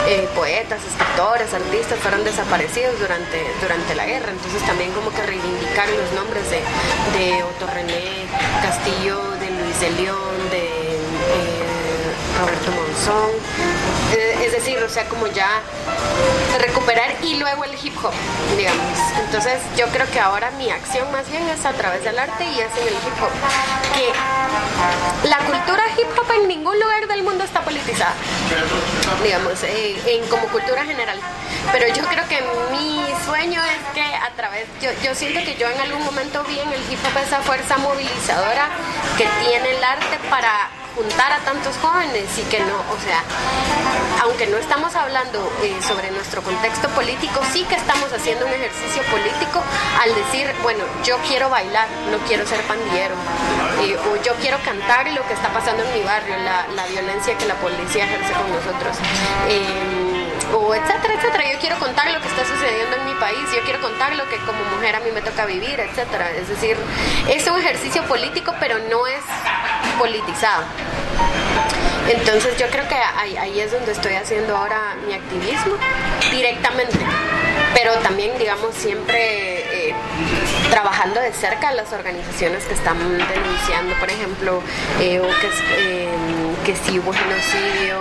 eh, 0.06 0.26
poetas, 0.34 0.80
escritores, 0.84 1.52
artistas, 1.52 1.98
fueron 1.98 2.24
desaparecidos 2.24 2.98
durante, 2.98 3.42
durante 3.60 3.89
durante 3.90 3.94
la 3.94 4.06
guerra. 4.06 4.32
Entonces 4.32 4.62
también 4.66 4.90
como 4.92 5.10
que 5.10 5.22
reivindicar 5.22 5.88
los 5.90 6.12
nombres 6.12 6.44
de, 6.50 6.60
de 7.18 7.42
Otto 7.42 7.66
René 7.66 8.26
Castillo, 8.62 9.20
de 9.38 9.50
Luis 9.50 9.80
de 9.80 9.90
León, 10.02 10.50
de 10.50 10.66
eh, 10.66 11.60
Roberto 12.38 12.70
Monzón 12.72 13.30
o 14.84 14.88
sea, 14.88 15.04
como 15.08 15.26
ya 15.28 15.48
recuperar 16.58 17.14
y 17.22 17.36
luego 17.36 17.64
el 17.64 17.72
hip 17.74 17.96
hop, 18.02 18.12
digamos. 18.56 18.98
Entonces 19.18 19.60
yo 19.76 19.86
creo 19.88 20.10
que 20.10 20.20
ahora 20.20 20.50
mi 20.52 20.70
acción 20.70 21.10
más 21.12 21.30
bien 21.30 21.48
es 21.48 21.64
a 21.64 21.72
través 21.72 22.02
del 22.04 22.18
arte 22.18 22.44
y 22.44 22.60
es 22.60 22.72
en 22.76 22.88
el 22.88 22.94
hip 22.94 23.22
hop. 23.22 23.30
Que 23.94 25.28
la 25.28 25.38
cultura 25.38 25.82
hip 25.96 26.08
hop 26.18 26.30
en 26.32 26.48
ningún 26.48 26.78
lugar 26.78 27.06
del 27.06 27.22
mundo 27.22 27.44
está 27.44 27.60
politizada, 27.60 28.14
digamos, 29.22 29.62
eh, 29.64 30.00
en 30.06 30.26
como 30.28 30.46
cultura 30.48 30.84
general. 30.84 31.18
Pero 31.72 31.94
yo 31.94 32.04
creo 32.04 32.26
que 32.28 32.42
mi 32.72 33.04
sueño 33.24 33.62
es 33.64 33.94
que 33.94 34.02
a 34.02 34.30
través, 34.36 34.66
yo, 34.80 34.90
yo 35.04 35.14
siento 35.14 35.40
que 35.44 35.54
yo 35.56 35.68
en 35.68 35.80
algún 35.80 36.04
momento 36.04 36.42
vi 36.44 36.58
en 36.58 36.72
el 36.72 36.80
hip 36.90 36.98
hop 37.04 37.22
esa 37.24 37.40
fuerza 37.40 37.78
movilizadora 37.78 38.68
que 39.16 39.26
tiene 39.44 39.76
el 39.76 39.84
arte 39.84 40.18
para 40.28 40.79
juntar 41.00 41.32
a 41.32 41.38
tantos 41.38 41.76
jóvenes 41.78 42.26
y 42.38 42.42
que 42.42 42.60
no, 42.60 42.76
o 42.76 42.98
sea, 43.02 43.22
aunque 44.22 44.46
no 44.46 44.58
estamos 44.58 44.94
hablando 44.94 45.50
eh, 45.62 45.74
sobre 45.86 46.10
nuestro 46.10 46.42
contexto 46.42 46.88
político, 46.90 47.40
sí 47.52 47.64
que 47.64 47.74
estamos 47.74 48.12
haciendo 48.12 48.46
un 48.46 48.52
ejercicio 48.52 49.02
político 49.04 49.62
al 50.00 50.14
decir, 50.14 50.46
bueno, 50.62 50.84
yo 51.04 51.16
quiero 51.26 51.48
bailar, 51.48 51.88
no 52.10 52.18
quiero 52.28 52.46
ser 52.46 52.60
pandillero, 52.62 53.14
eh, 53.82 53.96
o 53.96 54.22
yo 54.22 54.34
quiero 54.42 54.58
cantar 54.62 55.10
lo 55.12 55.26
que 55.26 55.32
está 55.32 55.48
pasando 55.52 55.82
en 55.84 55.92
mi 55.94 56.02
barrio, 56.02 56.36
la, 56.38 56.66
la 56.74 56.86
violencia 56.86 57.36
que 57.38 57.46
la 57.46 57.54
policía 57.54 58.04
ejerce 58.04 58.32
con 58.34 58.52
nosotros. 58.52 58.96
Eh, 59.48 60.09
o 60.54 60.74
etcétera, 60.74 61.14
etcétera. 61.14 61.52
Yo 61.52 61.58
quiero 61.58 61.78
contar 61.78 62.10
lo 62.10 62.20
que 62.20 62.28
está 62.28 62.44
sucediendo 62.44 62.96
en 62.96 63.04
mi 63.06 63.14
país, 63.14 63.40
yo 63.54 63.62
quiero 63.62 63.80
contar 63.80 64.14
lo 64.16 64.28
que 64.28 64.36
como 64.38 64.62
mujer 64.76 64.96
a 64.96 65.00
mí 65.00 65.10
me 65.12 65.22
toca 65.22 65.46
vivir, 65.46 65.78
etcétera. 65.78 66.30
Es 66.32 66.48
decir, 66.48 66.76
es 67.28 67.46
un 67.46 67.58
ejercicio 67.58 68.02
político, 68.04 68.54
pero 68.60 68.78
no 68.78 69.06
es 69.06 69.22
politizado. 69.98 70.64
Entonces 72.08 72.56
yo 72.58 72.66
creo 72.68 72.88
que 72.88 72.96
ahí, 73.38 73.60
es 73.60 73.70
donde 73.70 73.92
estoy 73.92 74.14
haciendo 74.14 74.56
ahora 74.56 74.96
mi 75.06 75.14
activismo 75.14 75.76
directamente, 76.30 76.98
pero 77.74 77.92
también 77.98 78.36
digamos 78.38 78.74
siempre 78.74 79.88
eh, 79.88 79.94
trabajando 80.70 81.20
de 81.20 81.32
cerca 81.32 81.72
las 81.72 81.92
organizaciones 81.92 82.64
que 82.64 82.74
están 82.74 82.98
denunciando, 82.98 83.94
por 84.00 84.10
ejemplo, 84.10 84.62
eh, 84.98 85.22
que, 85.40 85.46
eh, 85.78 86.08
que 86.64 86.74
sí 86.74 86.98
hubo 86.98 87.12
genocidio 87.12 88.00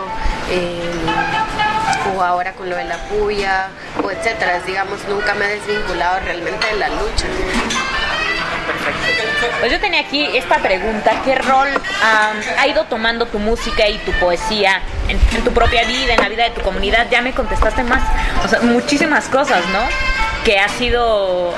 o 2.15 2.23
ahora 2.23 2.53
con 2.53 2.69
lo 2.69 2.75
de 2.75 2.85
la 2.85 2.97
puya, 2.97 3.69
o 4.03 4.11
etcétera. 4.11 4.59
Digamos, 4.65 4.99
nunca 5.07 5.33
me 5.33 5.45
he 5.45 5.59
desvinculado 5.59 6.19
realmente 6.21 6.67
de 6.67 6.75
la 6.77 6.89
lucha. 6.89 7.25
Perfecto. 8.67 9.19
Pues 9.59 9.71
yo 9.71 9.79
tenía 9.79 10.01
aquí 10.01 10.25
esta 10.37 10.59
pregunta, 10.59 11.11
¿qué 11.25 11.35
rol 11.35 11.69
ha 12.57 12.67
ido 12.67 12.85
tomando 12.85 13.25
tu 13.25 13.39
música 13.39 13.87
y 13.87 13.97
tu 13.99 14.11
poesía 14.13 14.81
en, 15.07 15.19
tu 15.43 15.51
propia 15.51 15.85
vida, 15.85 16.13
en 16.13 16.21
la 16.21 16.29
vida 16.29 16.43
de 16.43 16.51
tu 16.51 16.61
comunidad? 16.61 17.07
Ya 17.09 17.21
me 17.21 17.33
contestaste 17.33 17.83
más, 17.83 18.01
o 18.43 18.47
sea, 18.47 18.61
muchísimas 18.61 19.27
cosas, 19.27 19.65
¿no? 19.67 19.79
Que 20.43 20.59
ha 20.59 20.69
sido 20.69 21.53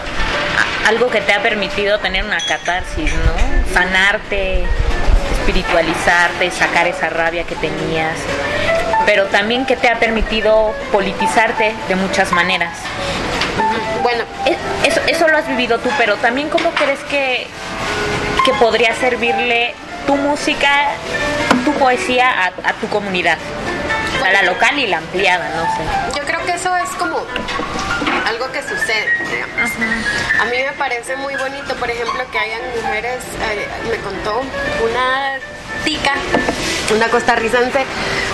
algo 0.88 1.10
que 1.10 1.22
te 1.22 1.34
ha 1.34 1.42
permitido 1.42 2.00
tener 2.00 2.24
una 2.24 2.40
catarsis, 2.40 3.14
¿no? 3.14 3.74
Sanarte, 3.74 4.64
espiritualizarte, 5.34 6.52
sacar 6.52 6.88
esa 6.88 7.10
rabia 7.10 7.44
que 7.44 7.56
tenías 7.56 8.18
pero 9.12 9.26
también 9.26 9.66
que 9.66 9.76
te 9.76 9.90
ha 9.90 10.00
permitido 10.00 10.74
politizarte 10.90 11.76
de 11.90 11.96
muchas 11.98 12.32
maneras. 12.32 12.72
Bueno, 14.04 14.24
eso, 14.86 15.02
eso 15.06 15.28
lo 15.28 15.36
has 15.36 15.46
vivido 15.50 15.80
tú, 15.80 15.90
pero 15.98 16.16
también 16.16 16.48
cómo 16.48 16.72
crees 16.72 17.00
que, 17.10 17.46
que 18.46 18.54
podría 18.54 18.96
servirle 18.96 19.76
tu 20.08 20.16
música, 20.16 20.92
tu 21.66 21.74
poesía 21.74 22.54
a, 22.64 22.74
tu 22.80 22.88
comunidad, 22.88 23.38
a 24.26 24.32
la 24.32 24.44
local 24.44 24.80
y 24.80 24.88
la 24.88 25.00
ampliada, 25.00 25.50
no 25.58 25.64
sé. 25.76 26.18
Yo 26.18 26.26
creo 26.26 26.46
que 26.46 26.54
eso 26.54 26.74
es 26.78 26.90
como 26.92 27.18
algo 27.18 28.50
que 28.54 28.62
sucede. 28.62 29.08
A 30.40 30.46
mí 30.46 30.56
me 30.56 30.72
parece 30.78 31.18
muy 31.18 31.36
bonito, 31.36 31.76
por 31.76 31.92
ejemplo, 31.92 32.24
que 32.32 32.40
hayan 32.40 32.62
mujeres, 32.82 33.18
eh, 33.52 33.68
me 33.90 33.98
contó 33.98 34.42
una 34.90 35.38
tica, 35.84 36.14
una 36.94 37.10
costarricense, 37.10 37.86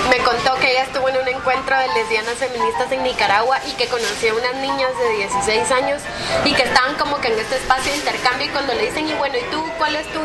me 0.10 0.18
contó 0.20 0.56
que 0.56 0.72
ella 0.72 0.84
estuvo 0.84 1.10
en 1.10 1.18
un 1.18 1.28
encuentro 1.28 1.78
de 1.78 1.88
lesbianas 1.90 2.36
feministas 2.36 2.92
en 2.92 3.04
Nicaragua 3.04 3.60
y 3.68 3.72
que 3.74 3.88
conocía 3.88 4.32
a 4.32 4.36
unas 4.36 4.56
niñas 4.56 4.92
de 4.98 5.18
16 5.18 5.72
años 5.72 6.02
y 6.46 6.54
que 6.54 6.64
estaban 6.64 6.96
como 6.96 7.20
que 7.20 7.28
en 7.28 7.40
este 7.40 7.58
espacio 7.58 7.92
de 7.92 7.98
intercambio 7.98 8.48
y 8.48 8.50
cuando 8.50 8.74
le 8.74 8.88
dicen, 8.88 9.08
y 9.08 9.14
bueno, 9.14 9.38
¿y 9.38 9.44
tú 9.52 9.64
cuál 9.78 9.96
es 9.96 10.08
tu, 10.08 10.20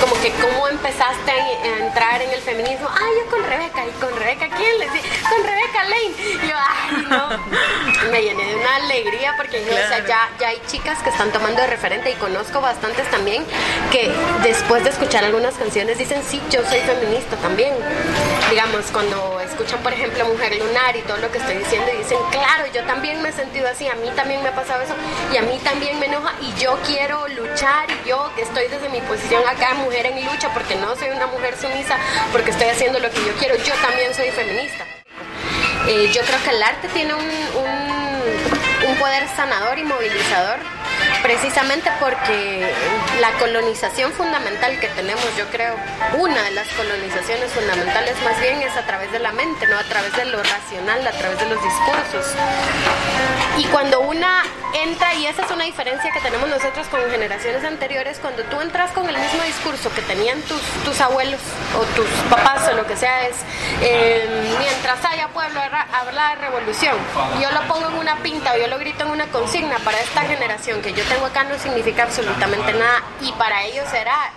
como 0.00 0.20
que 0.20 0.32
cómo 0.32 0.68
empezaste 0.68 1.30
a, 1.30 1.86
entrar 1.86 2.20
en 2.20 2.30
el 2.30 2.40
feminismo? 2.40 2.88
Ah, 2.90 3.08
yo 3.18 3.30
con 3.30 3.44
Rebeca, 3.44 3.86
¿y 3.86 3.90
con 3.92 4.16
Rebeca 4.18 4.48
quién? 4.56 4.78
Le 4.78 4.90
decía, 4.90 5.10
con 5.28 5.44
Rebeca 5.44 5.84
Lane. 5.84 6.14
Y 6.18 6.48
yo, 6.48 6.56
ay, 6.56 7.06
no, 7.08 8.10
me 8.10 8.22
llené 8.22 8.44
de 8.46 8.56
una 8.56 8.76
alegría 8.76 9.34
porque 9.36 9.64
yo, 9.64 9.72
o 9.72 9.88
sea, 9.88 10.04
ya, 10.06 10.28
ya 10.38 10.48
hay 10.48 10.60
chicas 10.66 10.98
que 11.02 11.10
están 11.10 11.30
tomando 11.30 11.60
de 11.60 11.68
referente 11.68 12.10
y 12.10 12.14
conozco 12.14 12.60
bastantes 12.60 13.08
también 13.10 13.44
que 13.90 14.12
después 14.42 14.82
de 14.84 14.90
escuchar 14.90 15.24
algunas 15.24 15.54
canciones 15.54 15.98
dicen, 15.98 16.22
sí, 16.28 16.42
yo 16.50 16.60
soy 16.68 16.80
feminista 16.80 17.36
también. 17.36 17.53
Digamos, 17.56 18.86
cuando 18.92 19.40
escuchan, 19.40 19.80
por 19.80 19.92
ejemplo, 19.92 20.24
Mujer 20.26 20.56
Lunar 20.58 20.96
y 20.96 21.02
todo 21.02 21.18
lo 21.18 21.30
que 21.30 21.38
estoy 21.38 21.58
diciendo 21.58 21.88
y 21.94 21.98
dicen, 21.98 22.18
claro, 22.32 22.64
yo 22.74 22.82
también 22.84 23.22
me 23.22 23.28
he 23.28 23.32
sentido 23.32 23.68
así, 23.68 23.86
a 23.86 23.94
mí 23.94 24.10
también 24.16 24.42
me 24.42 24.48
ha 24.48 24.54
pasado 24.54 24.82
eso 24.82 24.94
y 25.32 25.36
a 25.36 25.42
mí 25.42 25.60
también 25.62 26.00
me 26.00 26.06
enoja 26.06 26.32
y 26.40 26.52
yo 26.60 26.76
quiero 26.84 27.28
luchar 27.28 27.86
y 27.90 28.08
yo 28.08 28.30
estoy 28.36 28.66
desde 28.66 28.88
mi 28.88 29.00
posición 29.02 29.42
acá, 29.46 29.74
mujer 29.74 30.06
en 30.06 30.24
lucha, 30.24 30.52
porque 30.52 30.74
no 30.74 30.96
soy 30.96 31.10
una 31.10 31.28
mujer 31.28 31.56
sumisa, 31.56 31.96
porque 32.32 32.50
estoy 32.50 32.68
haciendo 32.68 32.98
lo 32.98 33.08
que 33.10 33.24
yo 33.24 33.32
quiero, 33.38 33.56
yo 33.56 33.74
también 33.74 34.12
soy 34.14 34.30
feminista. 34.30 34.84
Eh, 35.86 36.10
yo 36.12 36.22
creo 36.22 36.42
que 36.42 36.50
el 36.50 36.62
arte 36.62 36.88
tiene 36.88 37.14
un, 37.14 37.24
un 38.88 38.96
poder 38.96 39.28
sanador 39.36 39.78
y 39.78 39.84
movilizador 39.84 40.58
precisamente 41.24 41.90
porque 42.00 42.70
la 43.18 43.32
colonización 43.38 44.12
fundamental 44.12 44.78
que 44.78 44.88
tenemos, 44.88 45.24
yo 45.38 45.46
creo, 45.46 45.74
una 46.18 46.42
de 46.42 46.50
las 46.50 46.68
colonizaciones 46.74 47.50
fundamentales 47.50 48.14
más 48.22 48.38
bien 48.42 48.60
es 48.60 48.76
a 48.76 48.84
través 48.84 49.10
de 49.10 49.20
la 49.20 49.32
mente, 49.32 49.66
no 49.66 49.78
a 49.78 49.84
través 49.84 50.14
de 50.16 50.26
lo 50.26 50.42
racional, 50.42 51.06
a 51.06 51.12
través 51.12 51.40
de 51.40 51.48
los 51.48 51.58
discursos. 51.62 52.34
Y 53.56 53.64
cuando 53.68 54.00
una 54.00 54.42
entra, 54.74 55.14
y 55.14 55.26
esa 55.26 55.46
es 55.46 55.50
una 55.50 55.64
diferencia 55.64 56.10
que 56.12 56.20
tenemos 56.20 56.46
nosotros 56.50 56.86
con 56.88 57.00
generaciones 57.10 57.64
anteriores, 57.64 58.18
cuando 58.18 58.42
tú 58.44 58.60
entras 58.60 58.90
con 58.90 59.08
el 59.08 59.16
mismo 59.16 59.42
discurso 59.44 59.90
que 59.94 60.02
tenían 60.02 60.42
tus, 60.42 60.60
tus 60.84 61.00
abuelos 61.00 61.40
o 61.78 61.84
tus 61.96 62.08
papás 62.28 62.68
o 62.68 62.74
lo 62.74 62.86
que 62.86 62.96
sea, 62.96 63.26
es 63.28 63.36
eh, 63.80 64.28
mientras 64.58 65.02
haya 65.06 65.28
pueblo 65.28 65.58
habla 65.92 66.30
de 66.30 66.34
revolución, 66.36 66.96
yo 67.40 67.50
lo 67.50 67.62
pongo 67.62 67.88
en 67.88 67.94
una 67.94 68.16
pinta 68.16 68.52
o 68.52 68.58
yo 68.58 68.66
lo 68.66 68.78
grito 68.78 69.04
en 69.04 69.10
una 69.10 69.26
consigna 69.28 69.78
para 69.78 69.98
esta 70.00 70.22
generación 70.22 70.82
que 70.82 70.92
yo 70.92 71.04
tengo 71.04 71.13
acá 71.22 71.44
no 71.44 71.58
significa 71.58 72.04
absolutamente 72.04 72.72
nada 72.72 73.02
y 73.20 73.32
para 73.32 73.64
ellos 73.64 73.86
será 73.90 74.32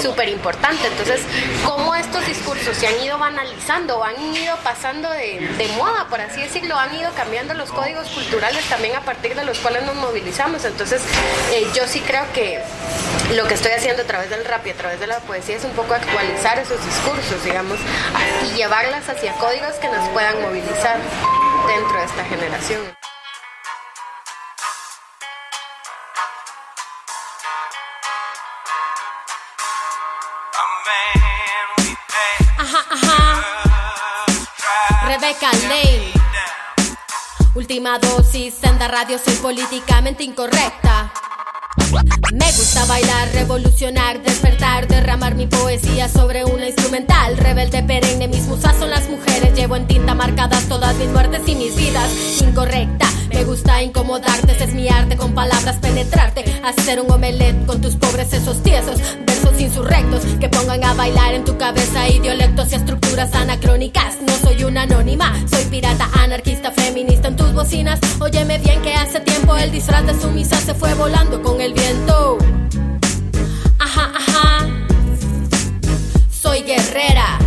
súper 0.00 0.28
importante. 0.28 0.86
Entonces, 0.86 1.20
cómo 1.64 1.94
estos 1.94 2.26
discursos 2.26 2.76
se 2.76 2.86
han 2.86 3.00
ido 3.02 3.18
banalizando, 3.18 4.02
han 4.04 4.20
ido 4.34 4.56
pasando 4.58 5.10
de, 5.10 5.70
moda, 5.76 6.06
por 6.08 6.20
así 6.20 6.40
decirlo, 6.42 6.76
han 6.78 6.94
ido 6.94 7.10
cambiando 7.14 7.54
los 7.54 7.70
códigos 7.70 8.08
culturales 8.08 8.64
también 8.68 8.96
a 8.96 9.00
partir 9.00 9.34
de 9.34 9.44
los 9.44 9.58
cuales 9.58 9.84
nos 9.84 9.94
movilizamos. 9.96 10.64
Entonces, 10.64 11.02
eh, 11.52 11.66
yo 11.74 11.86
sí 11.86 12.00
creo 12.00 12.24
que 12.32 12.60
lo 13.34 13.46
que 13.46 13.54
estoy 13.54 13.72
haciendo 13.72 14.02
a 14.02 14.06
través 14.06 14.30
del 14.30 14.44
rap 14.44 14.66
y 14.66 14.70
a 14.70 14.74
través 14.74 15.00
de 15.00 15.06
la 15.06 15.18
poesía 15.20 15.56
es 15.56 15.64
un 15.64 15.72
poco 15.72 15.94
actualizar 15.94 16.58
esos 16.58 16.84
discursos, 16.84 17.44
digamos, 17.44 17.78
y 18.46 18.56
llevarlas 18.56 19.08
hacia 19.08 19.32
códigos 19.34 19.74
que 19.76 19.88
nos 19.88 20.08
puedan 20.10 20.40
movilizar 20.42 20.98
dentro 21.66 21.98
de 21.98 22.04
esta 22.04 22.24
generación. 22.24 23.01
Última 37.54 37.98
dosis, 37.98 38.54
senda 38.54 38.88
radio, 38.88 39.18
soy 39.18 39.34
políticamente 39.34 40.24
incorrecta. 40.24 41.12
Me 42.32 42.46
gusta 42.46 42.86
bailar, 42.86 43.28
revolucionar, 43.34 44.22
despertar, 44.22 44.88
derramar 44.88 45.34
mi 45.34 45.46
poesía 45.46 46.08
sobre 46.08 46.46
una 46.46 46.66
instrumental. 46.66 47.36
Rebelde 47.36 47.82
perenne, 47.82 48.26
mis 48.26 48.46
musas 48.46 48.74
son 48.78 48.88
las. 48.88 49.01
Llevo 49.62 49.76
en 49.76 49.86
tinta 49.86 50.12
marcadas 50.16 50.64
todas 50.64 50.96
mis 50.96 51.06
muertes 51.10 51.42
y 51.46 51.54
mis 51.54 51.76
vidas. 51.76 52.10
Incorrecta, 52.40 53.06
me 53.32 53.44
gusta 53.44 53.80
incomodarte, 53.80 54.50
ese 54.50 54.64
es 54.64 54.74
mi 54.74 54.88
arte 54.88 55.16
con 55.16 55.34
palabras 55.36 55.76
penetrarte. 55.76 56.44
Hacer 56.64 57.00
un 57.00 57.08
omelette 57.08 57.64
con 57.64 57.80
tus 57.80 57.94
pobres 57.94 58.28
sesos 58.28 58.60
tiesos, 58.64 58.98
versos 59.24 59.60
insurrectos 59.60 60.24
que 60.40 60.48
pongan 60.48 60.82
a 60.82 60.94
bailar 60.94 61.34
en 61.34 61.44
tu 61.44 61.56
cabeza 61.58 62.08
idiolectos 62.08 62.72
y 62.72 62.74
estructuras 62.74 63.32
anacrónicas. 63.36 64.16
No 64.26 64.32
soy 64.38 64.64
una 64.64 64.82
anónima, 64.82 65.32
soy 65.48 65.64
pirata, 65.66 66.08
anarquista, 66.12 66.72
feminista 66.72 67.28
en 67.28 67.36
tus 67.36 67.52
bocinas. 67.52 68.00
Óyeme 68.18 68.58
bien 68.58 68.82
que 68.82 68.94
hace 68.94 69.20
tiempo 69.20 69.56
el 69.56 69.70
disfraz 69.70 70.04
de 70.04 70.20
sumisa 70.20 70.56
se 70.56 70.74
fue 70.74 70.92
volando 70.94 71.40
con 71.40 71.60
el 71.60 71.72
viento. 71.72 72.38
Ajá, 73.78 74.10
ajá. 74.12 74.66
Soy 76.32 76.62
guerrera 76.64 77.38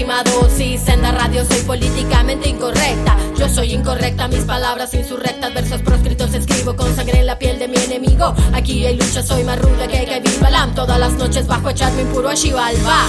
Última 0.00 0.22
dosis, 0.22 0.80
senda 0.80 1.12
radio, 1.12 1.44
soy 1.44 1.60
políticamente 1.60 2.48
incorrecta. 2.48 3.18
Yo 3.36 3.50
soy 3.50 3.74
incorrecta, 3.74 4.28
mis 4.28 4.46
palabras 4.46 4.94
insurrectas, 4.94 5.52
versos 5.52 5.82
proscritos 5.82 6.32
escribo 6.32 6.74
con 6.74 6.96
sangre 6.96 7.18
en 7.18 7.26
la 7.26 7.38
piel 7.38 7.58
de 7.58 7.68
mi 7.68 7.76
enemigo. 7.76 8.34
Aquí 8.54 8.86
hay 8.86 8.96
lucha, 8.96 9.22
soy 9.22 9.44
más 9.44 9.60
ruda 9.60 9.86
que 9.88 10.06
que 10.06 10.38
Balam. 10.40 10.74
Todas 10.74 10.98
las 10.98 11.12
noches 11.12 11.46
bajo 11.46 11.68
echarme 11.68 12.00
impuro 12.00 12.30
a 12.30 12.34
Shivalba. 12.34 13.08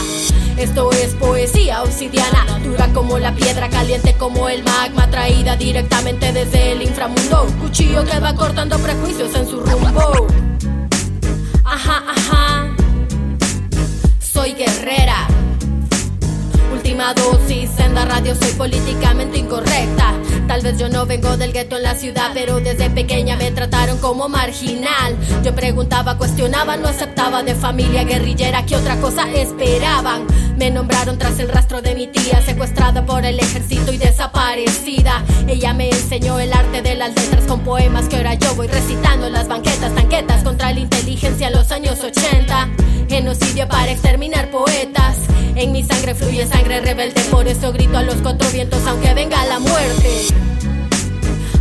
Esto 0.58 0.92
es 0.92 1.14
poesía 1.14 1.82
obsidiana, 1.82 2.60
dura 2.62 2.90
como 2.92 3.18
la 3.20 3.34
piedra, 3.34 3.70
caliente 3.70 4.14
como 4.16 4.50
el 4.50 4.62
magma, 4.62 5.10
traída 5.10 5.56
directamente 5.56 6.34
desde 6.34 6.74
el 6.74 6.82
inframundo. 6.82 7.48
Cuchillo 7.62 8.04
que 8.04 8.20
va 8.20 8.36
cortando 8.36 8.78
prejuicios 8.80 9.34
en 9.34 9.48
su 9.48 9.62
rumbo. 9.62 10.28
Ajá, 11.64 12.04
ajá. 12.10 12.76
Soy 14.20 14.52
guerrera. 14.56 15.30
Última 16.92 17.14
dosis, 17.14 17.70
senda 17.70 18.04
radio, 18.04 18.36
soy 18.36 18.52
políticamente 18.52 19.38
incorrecta. 19.38 20.14
Tal 20.46 20.60
vez 20.62 20.78
yo 20.78 20.90
no 20.90 21.06
vengo 21.06 21.38
del 21.38 21.54
gueto 21.54 21.78
en 21.78 21.84
la 21.84 21.96
ciudad, 21.96 22.32
pero 22.34 22.60
desde 22.60 22.90
pequeña 22.90 23.38
me 23.38 23.50
trataron 23.50 23.98
como 24.00 24.28
marginal. 24.28 25.16
Yo 25.42 25.56
preguntaba, 25.56 26.18
cuestionaba, 26.18 26.76
no 26.76 26.90
aceptaba 26.90 27.44
de 27.44 27.56
familia 27.56 28.04
guerrillera, 28.04 28.66
¿qué 28.66 28.76
otra 28.76 28.98
cosa 28.98 29.32
esperaban? 29.32 30.28
Me 30.62 30.70
nombraron 30.70 31.18
tras 31.18 31.40
el 31.40 31.50
rastro 31.50 31.82
de 31.82 31.96
mi 31.96 32.06
tía, 32.06 32.40
secuestrada 32.46 33.04
por 33.04 33.26
el 33.26 33.40
ejército 33.40 33.92
y 33.92 33.98
desaparecida. 33.98 35.26
Ella 35.48 35.74
me 35.74 35.90
enseñó 35.90 36.40
el 36.40 36.54
arte 36.54 36.84
de 36.84 36.94
las 36.94 37.16
letras 37.16 37.46
con 37.48 37.62
poemas 37.62 38.08
que 38.08 38.18
ahora 38.18 38.36
yo 38.36 38.54
voy 38.54 38.68
recitando 38.68 39.28
las 39.32 39.48
banquetas, 39.48 39.96
tanquetas 39.96 40.44
contra 40.44 40.72
la 40.72 40.80
inteligencia 40.80 41.48
en 41.48 41.54
los 41.54 41.72
años 41.72 42.04
80. 42.04 42.70
Genocidio 43.10 43.68
para 43.68 43.92
exterminar 43.92 44.52
poetas. 44.52 45.18
En 45.56 45.72
mi 45.72 45.84
sangre 45.84 46.14
fluye 46.14 46.46
sangre 46.46 46.80
rebelde, 46.80 47.22
por 47.32 47.48
eso 47.48 47.74
grito 47.74 47.98
a 47.98 48.04
los 48.04 48.18
cuatro 48.18 48.48
vientos 48.52 48.86
aunque 48.86 49.16
venga 49.16 49.44
la 49.46 49.58
muerte. 49.58 50.28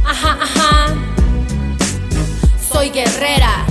Ajá, 0.04 0.38
ajá. 0.42 0.94
Soy 2.70 2.90
guerrera. 2.90 3.64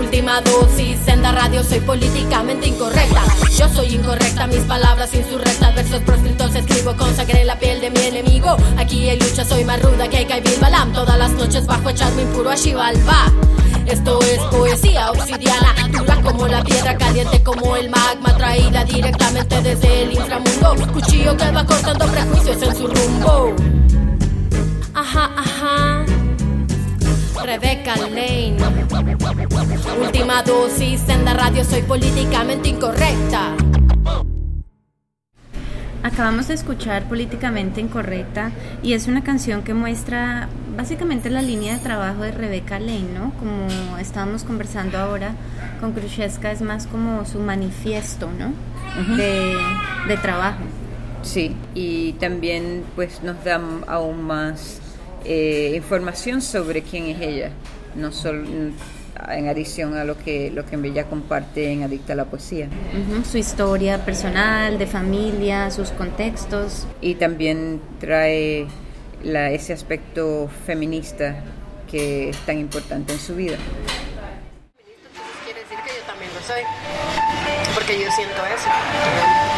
Última 0.00 0.40
dosis, 0.40 0.98
senda 1.04 1.30
radio, 1.30 1.62
soy 1.62 1.78
políticamente 1.80 2.66
incorrecta. 2.68 3.22
Yo 3.56 3.68
soy 3.68 3.94
incorrecta, 3.94 4.46
mis 4.46 4.60
palabras 4.60 5.12
insurrectas, 5.14 5.74
versos 5.74 6.00
proscritos 6.00 6.54
escribo 6.54 6.96
con 6.96 7.14
sangre 7.14 7.42
en 7.42 7.46
la 7.46 7.58
piel 7.58 7.82
de 7.82 7.90
mi 7.90 8.00
enemigo. 8.00 8.56
Aquí 8.78 9.10
hay 9.10 9.20
lucha, 9.20 9.44
soy 9.44 9.62
más 9.62 9.80
ruda 9.82 10.08
que 10.08 10.26
Kaibil 10.26 10.58
Balam. 10.58 10.94
Todas 10.94 11.18
las 11.18 11.32
noches 11.32 11.66
bajo 11.66 11.90
echarme 11.90 12.22
impuro 12.22 12.50
a 12.50 12.56
Shivalba. 12.56 13.30
Esto 13.86 14.18
es 14.22 14.38
poesía 14.50 15.10
obsidiana, 15.10 15.74
dura 15.92 16.16
como 16.22 16.48
la 16.48 16.64
piedra, 16.64 16.96
caliente 16.96 17.42
como 17.42 17.76
el 17.76 17.90
magma, 17.90 18.34
traída 18.38 18.84
directamente 18.84 19.60
desde 19.60 20.04
el 20.04 20.12
inframundo. 20.12 20.76
Cuchillo 20.94 21.36
que 21.36 21.50
va 21.50 21.66
cortando 21.66 22.06
prejuicios 22.06 22.62
en 22.62 22.74
su 22.74 22.86
rumbo. 22.86 23.54
Ajá, 24.94 25.30
ajá. 25.36 25.89
Rebecca 27.50 27.96
Lane. 27.96 28.54
Última 30.00 30.40
dosis, 30.44 31.00
senda 31.00 31.34
radio, 31.34 31.64
soy 31.64 31.82
políticamente 31.82 32.68
incorrecta. 32.68 33.56
Acabamos 36.04 36.46
de 36.46 36.54
escuchar 36.54 37.08
Políticamente 37.08 37.80
Incorrecta 37.80 38.52
y 38.84 38.92
es 38.92 39.08
una 39.08 39.24
canción 39.24 39.64
que 39.64 39.74
muestra 39.74 40.48
básicamente 40.76 41.28
la 41.28 41.42
línea 41.42 41.74
de 41.74 41.80
trabajo 41.80 42.22
de 42.22 42.30
Rebecca 42.30 42.78
Lane, 42.78 43.08
¿no? 43.12 43.32
Como 43.40 43.98
estábamos 43.98 44.44
conversando 44.44 44.96
ahora 44.98 45.32
con 45.80 45.92
Khrushchevska, 45.92 46.52
es 46.52 46.62
más 46.62 46.86
como 46.86 47.26
su 47.26 47.40
manifiesto, 47.40 48.30
¿no? 48.30 48.52
de, 49.16 49.56
de 50.06 50.16
trabajo. 50.18 50.62
Sí, 51.22 51.56
y 51.74 52.12
también 52.12 52.84
pues 52.94 53.24
nos 53.24 53.42
da 53.42 53.60
aún 53.88 54.22
más 54.22 54.79
eh, 55.24 55.72
información 55.74 56.42
sobre 56.42 56.82
quién 56.82 57.06
es 57.06 57.20
ella, 57.20 57.50
no 57.94 58.12
solo 58.12 58.44
en 59.28 59.48
adición 59.48 59.96
a 59.96 60.04
lo 60.04 60.16
que 60.16 60.50
lo 60.50 60.64
que 60.64 60.76
ella 60.76 61.04
comparte 61.04 61.70
en 61.72 61.82
Adicta 61.82 62.14
a 62.14 62.16
la 62.16 62.24
Poesía. 62.24 62.66
Ujú, 62.66 63.24
Su 63.24 63.38
historia 63.38 64.04
personal, 64.04 64.78
de 64.78 64.86
familia, 64.86 65.70
sus 65.70 65.90
contextos. 65.90 66.86
Y 67.00 67.16
también 67.16 67.80
trae 67.98 68.66
la, 69.22 69.50
ese 69.50 69.72
aspecto 69.72 70.48
feminista 70.66 71.36
que 71.90 72.30
es 72.30 72.36
tan 72.38 72.58
importante 72.58 73.12
en 73.12 73.18
su 73.18 73.34
vida. 73.34 73.56
Quiere 75.44 75.60
decir 75.60 75.78
que 75.84 75.90
yo 75.90 76.06
también 76.06 76.30
lo 76.34 76.40
soy. 76.40 76.62
Porque 77.74 77.92
yo 77.92 78.10
siento 78.12 78.46
eso. 78.46 78.68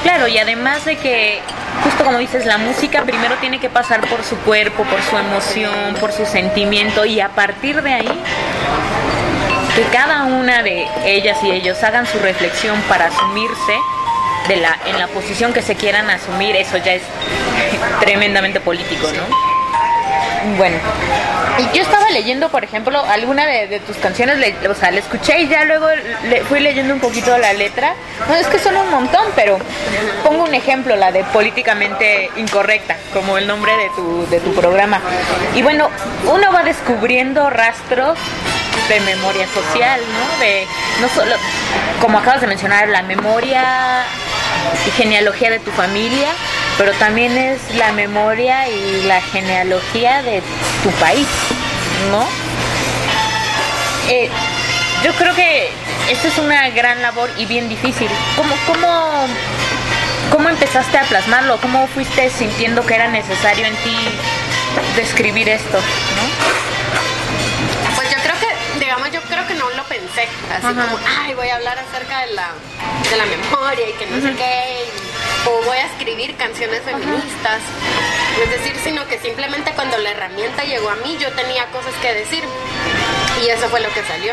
Claro, 0.03 0.29
y 0.29 0.39
además 0.39 0.85
de 0.85 0.97
que, 0.97 1.39
justo 1.85 2.05
como 2.05 2.19
dices, 2.19 2.47
la 2.47 2.59
música 2.59 3.03
primero 3.03 3.37
tiene 3.37 3.59
que 3.59 3.69
pasar 3.69 4.01
por 4.09 4.23
su 4.25 4.37
cuerpo, 4.39 4.85
por 4.85 5.03
su 5.03 5.17
emoción, 5.17 5.95
por 6.01 6.13
su 6.13 6.27
sentimiento, 6.27 7.05
y 7.05 7.21
a 7.21 7.29
partir 7.29 7.83
de 7.83 7.93
ahí, 7.93 8.23
que 9.75 9.83
cada 9.85 10.25
una 10.25 10.63
de 10.63 10.87
ellas 11.05 11.39
y 11.43 11.51
ellos 11.51 11.83
hagan 11.83 12.07
su 12.07 12.19
reflexión 12.19 12.81
para 12.83 13.07
asumirse 13.07 13.75
de 14.49 14.57
la, 14.57 14.77
en 14.87 14.99
la 14.99 15.07
posición 15.09 15.53
que 15.53 15.63
se 15.63 15.75
quieran 15.77 16.11
asumir, 16.11 16.57
eso 16.57 16.77
ya 16.77 16.95
es 16.95 17.03
tremendamente 18.01 18.61
político, 18.61 19.09
¿no? 19.09 19.52
Bueno, 20.57 20.77
y 21.59 21.77
yo 21.77 21.83
estaba 21.83 22.11
leyendo, 22.11 22.49
por 22.49 22.65
ejemplo, 22.65 22.99
alguna 23.05 23.47
de, 23.47 23.81
tus 23.81 23.97
canciones, 23.97 24.37
o 24.69 24.75
sea, 24.75 24.91
la 24.91 24.99
escuché 24.99 25.43
y 25.43 25.49
ya 25.49 25.65
luego 25.65 25.87
le, 26.29 26.43
fui 26.45 26.61
leyendo 26.61 26.95
un 26.95 27.01
poquito 27.01 27.37
la 27.39 27.53
letra. 27.53 27.95
No, 28.29 28.35
es 28.35 28.47
que 28.49 28.59
son 28.59 28.77
un 28.77 28.91
montón, 28.91 29.25
pero 29.37 29.59
pongo 30.25 30.45
un 30.45 30.55
ejemplo, 30.55 30.97
la 30.97 31.13
de 31.13 31.23
Políticamente 31.25 32.31
Incorrecta, 32.37 32.97
como 33.13 33.39
el 33.39 33.47
nombre 33.47 33.73
de 33.77 33.91
tu, 33.91 34.27
de 34.31 34.41
tu 34.41 34.53
programa. 34.55 35.01
Y 35.55 35.63
bueno, 35.63 35.91
uno 36.33 36.53
va 36.53 36.65
descubriendo 36.65 37.49
rastros 37.49 38.19
de 38.89 39.01
memoria 39.01 39.47
social, 39.49 40.01
¿no? 40.01 40.41
De 40.41 40.67
no 41.01 41.09
solo, 41.09 41.37
como 42.01 42.19
acabas 42.19 42.41
de 42.41 42.47
mencionar, 42.49 42.89
la 42.89 43.03
memoria 43.03 44.05
y 44.87 44.91
genealogía 44.91 45.51
de 45.51 45.61
tu 45.61 45.71
familia, 45.71 46.29
pero 46.79 46.93
también 46.95 47.37
es 47.37 47.61
la 47.77 47.93
memoria 47.93 48.69
y 48.69 49.03
la 49.03 49.21
genealogía 49.21 50.23
de 50.23 50.43
tu 50.83 50.91
país, 50.93 51.27
¿no? 52.11 52.27
Eh, 54.09 54.29
yo 55.05 55.13
creo 55.15 55.35
que 55.35 55.71
esta 56.11 56.29
es 56.29 56.39
una 56.39 56.69
gran 56.71 57.03
labor 57.03 57.31
y 57.37 57.47
bien 57.47 57.69
difícil. 57.69 58.09
¿Cómo, 58.37 58.55
cómo, 58.67 59.27
¿Cómo 60.31 60.49
empezaste 60.49 60.99
a 60.99 61.03
plasmarlo? 61.05 61.59
¿Cómo 61.61 61.87
fuiste 61.89 62.31
sintiendo 62.31 62.85
que 62.87 62.95
era 62.95 63.09
necesario 63.09 63.67
en 63.67 63.75
ti 63.77 63.97
describir 64.97 65.49
esto? 65.49 65.77
¿no? 65.79 66.23
Pues 67.97 68.11
yo 68.11 68.17
creo 68.23 68.35
que, 68.41 68.81
digamos, 68.81 69.11
yo 69.13 69.21
creo 69.23 69.47
que 69.47 69.55
no 69.55 69.69
lo 69.71 69.85
pensé. 69.85 70.29
Así 70.51 70.67
Ajá. 70.67 70.87
como, 70.87 70.99
ay, 71.21 71.35
voy 71.35 71.49
a 71.49 71.57
hablar 71.57 71.79
acerca 71.79 72.21
de 72.21 72.33
la, 72.33 72.49
de 73.11 73.17
la 73.17 73.27
memoria 73.27 73.89
y 73.89 73.93
que 73.93 74.07
no 74.07 74.21
sé 74.21 74.35
qué. 74.37 75.02
O 75.47 75.63
voy 75.65 75.77
a 75.77 75.87
escribir 75.87 76.37
canciones 76.37 76.83
feministas. 76.83 77.61
Es 78.43 78.51
decir, 78.51 78.77
sino 78.83 79.07
que 79.07 79.19
simplemente 79.19 79.73
cuando 79.73 79.99
la 79.99 80.11
herramienta 80.11 80.65
llegó 80.65 80.89
a 80.91 80.97
mí, 80.97 81.17
yo 81.19 81.31
tenía 81.33 81.67
cosas 81.67 81.95
que 82.01 82.15
decir. 82.15 82.45
Y 83.43 83.49
eso 83.49 83.69
fue 83.69 83.81
lo 83.81 83.89
que 83.93 84.03
salió. 84.03 84.33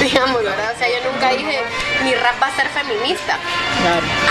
Digamos, 0.00 0.42
¿verdad? 0.42 0.72
O 0.74 0.78
sea, 0.78 0.88
yo 0.88 1.10
nunca 1.10 1.28
dije, 1.30 1.60
mi 2.04 2.14
rap 2.14 2.40
va 2.40 2.46
a 2.46 2.56
ser 2.56 2.68
feminista. 2.68 3.36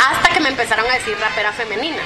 Hasta 0.10 0.29
que 0.34 0.39
me 0.39 0.49
empezaron 0.49 0.89
a 0.89 0.93
decir 0.93 1.17
rapera 1.19 1.51
femenina. 1.53 2.01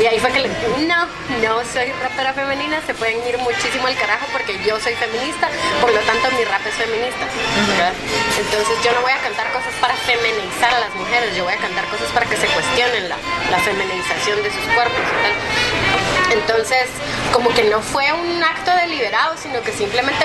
Y 0.00 0.06
ahí 0.06 0.18
fue 0.18 0.32
que 0.32 0.40
le 0.40 0.48
no, 0.86 1.06
no 1.42 1.64
soy 1.72 1.92
rapera 2.02 2.32
femenina, 2.32 2.80
se 2.86 2.94
pueden 2.94 3.18
ir 3.26 3.38
muchísimo 3.38 3.86
al 3.86 3.96
carajo 3.96 4.26
porque 4.32 4.58
yo 4.64 4.78
soy 4.80 4.94
feminista, 4.94 5.48
por 5.80 5.92
lo 5.92 6.00
tanto 6.00 6.30
mi 6.36 6.44
rap 6.44 6.64
es 6.66 6.74
feminista. 6.74 7.24
¿verdad? 7.68 7.92
Entonces 8.38 8.76
yo 8.84 8.92
no 8.92 9.02
voy 9.02 9.12
a 9.12 9.18
cantar 9.18 9.50
cosas 9.52 9.74
para 9.80 9.94
feminizar 9.94 10.74
a 10.74 10.80
las 10.80 10.94
mujeres, 10.94 11.36
yo 11.36 11.44
voy 11.44 11.54
a 11.54 11.58
cantar 11.58 11.84
cosas 11.86 12.10
para 12.12 12.26
que 12.26 12.36
se 12.36 12.46
cuestionen 12.46 13.08
la, 13.08 13.16
la 13.50 13.58
feminización 13.58 14.42
de 14.42 14.50
sus 14.50 14.64
cuerpos 14.74 15.02
y 15.02 15.22
tal. 15.22 15.97
Entonces, 16.32 16.86
como 17.32 17.50
que 17.50 17.64
no 17.64 17.80
fue 17.80 18.12
un 18.12 18.42
acto 18.42 18.70
deliberado, 18.76 19.36
sino 19.36 19.62
que 19.62 19.72
simplemente, 19.72 20.24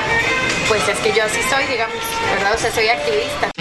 pues 0.67 0.87
es 0.87 0.99
que 0.99 1.13
yo 1.13 1.23
así 1.23 1.41
soy, 1.49 1.65
digamos, 1.65 1.95
¿verdad? 2.35 2.53
O 2.55 2.57
sea, 2.57 2.71
soy 2.71 2.89
activista. 2.89 3.51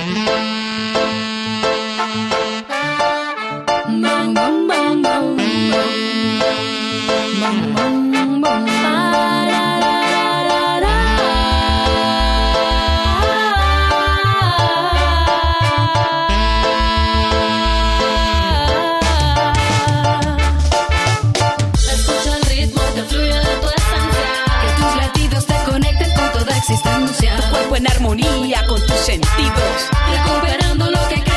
En 27.76 27.87
armonía 27.87 28.66
con 28.66 28.80
tus 28.87 28.96
sentidos. 28.96 29.88
Recuperando 30.11 30.90
lo 30.90 31.08
que 31.08 31.32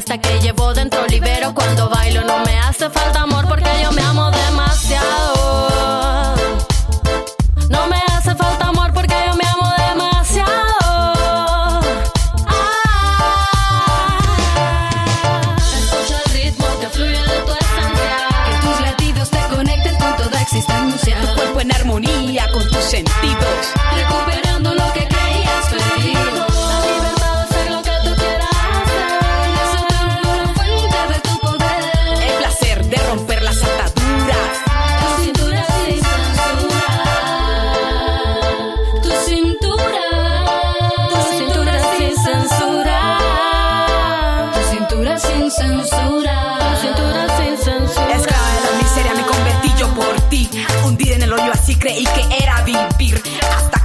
fiesta 0.00 0.18
que 0.18 0.40
llevo 0.40 0.72
dentro 0.72 1.06
libero 1.06 1.52
cuando 1.54 1.88
bailo. 1.90 2.24
No 2.24 2.38
me 2.44 2.58
hace 2.58 2.88
falta 2.88 3.22
amor 3.22 3.46
porque 3.46 3.70
yo 3.82 3.92
me 3.92 4.02
amo 4.02 4.30
demasiado. 4.30 6.39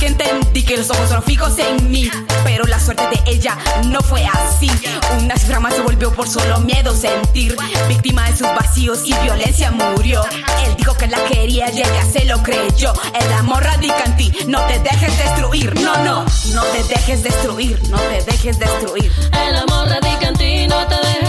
Que 0.05 0.11
entendí 0.11 0.63
que 0.63 0.77
los 0.77 0.89
ojos 0.89 1.09
son 1.09 1.23
fijos 1.23 1.57
en 1.57 1.89
mí. 1.89 2.09
Pero 2.43 2.65
la 2.65 2.79
suerte 2.79 3.03
de 3.09 3.31
ella 3.31 3.57
no 3.85 4.01
fue 4.01 4.23
así. 4.25 4.69
Una 5.19 5.35
cifra 5.35 5.59
más 5.59 5.73
se 5.73 5.81
volvió 5.81 6.13
por 6.13 6.27
solo 6.27 6.59
miedo 6.59 6.95
sentir. 6.95 7.55
Víctima 7.87 8.29
de 8.29 8.37
sus 8.37 8.47
vacíos 8.47 9.01
y 9.05 9.13
violencia 9.23 9.71
murió. 9.71 10.23
Él 10.65 10.75
dijo 10.77 10.95
que 10.95 11.07
la 11.07 11.23
quería 11.25 11.71
y 11.71 11.79
ella 11.79 12.05
se 12.11 12.25
lo 12.25 12.41
creyó. 12.43 12.93
El 13.13 13.33
amor 13.33 13.63
radica 13.63 14.03
en 14.05 14.17
ti. 14.17 14.31
No 14.47 14.61
te 14.67 14.79
dejes 14.79 15.17
destruir. 15.17 15.73
No, 15.81 15.97
no. 16.03 16.25
No 16.53 16.63
te 16.65 16.83
dejes 16.83 17.23
destruir. 17.23 17.81
No 17.89 17.97
te 17.97 18.31
dejes 18.31 18.59
destruir. 18.59 19.11
El 19.47 19.55
amor 19.55 19.87
radica 19.87 20.27
en 20.27 20.35
ti, 20.35 20.67
no 20.67 20.85
te 20.87 20.95
dejes 20.95 21.24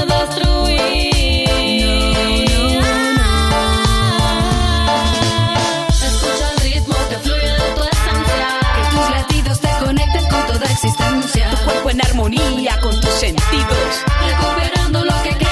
armonía 12.27 12.81
con 12.81 13.01
tus 13.01 13.11
sentidos. 13.11 14.05
Recuperando 14.21 15.05
lo 15.05 15.23
que 15.23 15.46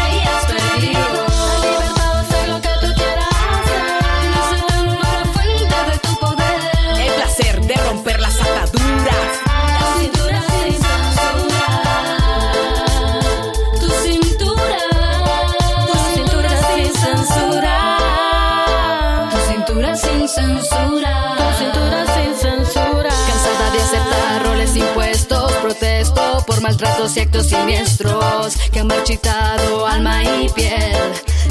maltratos 26.64 27.14
y 27.18 27.20
actos 27.20 27.48
siniestros 27.48 28.56
que 28.72 28.80
han 28.80 28.86
marchitado 28.86 29.86
alma 29.86 30.24
y 30.24 30.48
piel. 30.48 30.96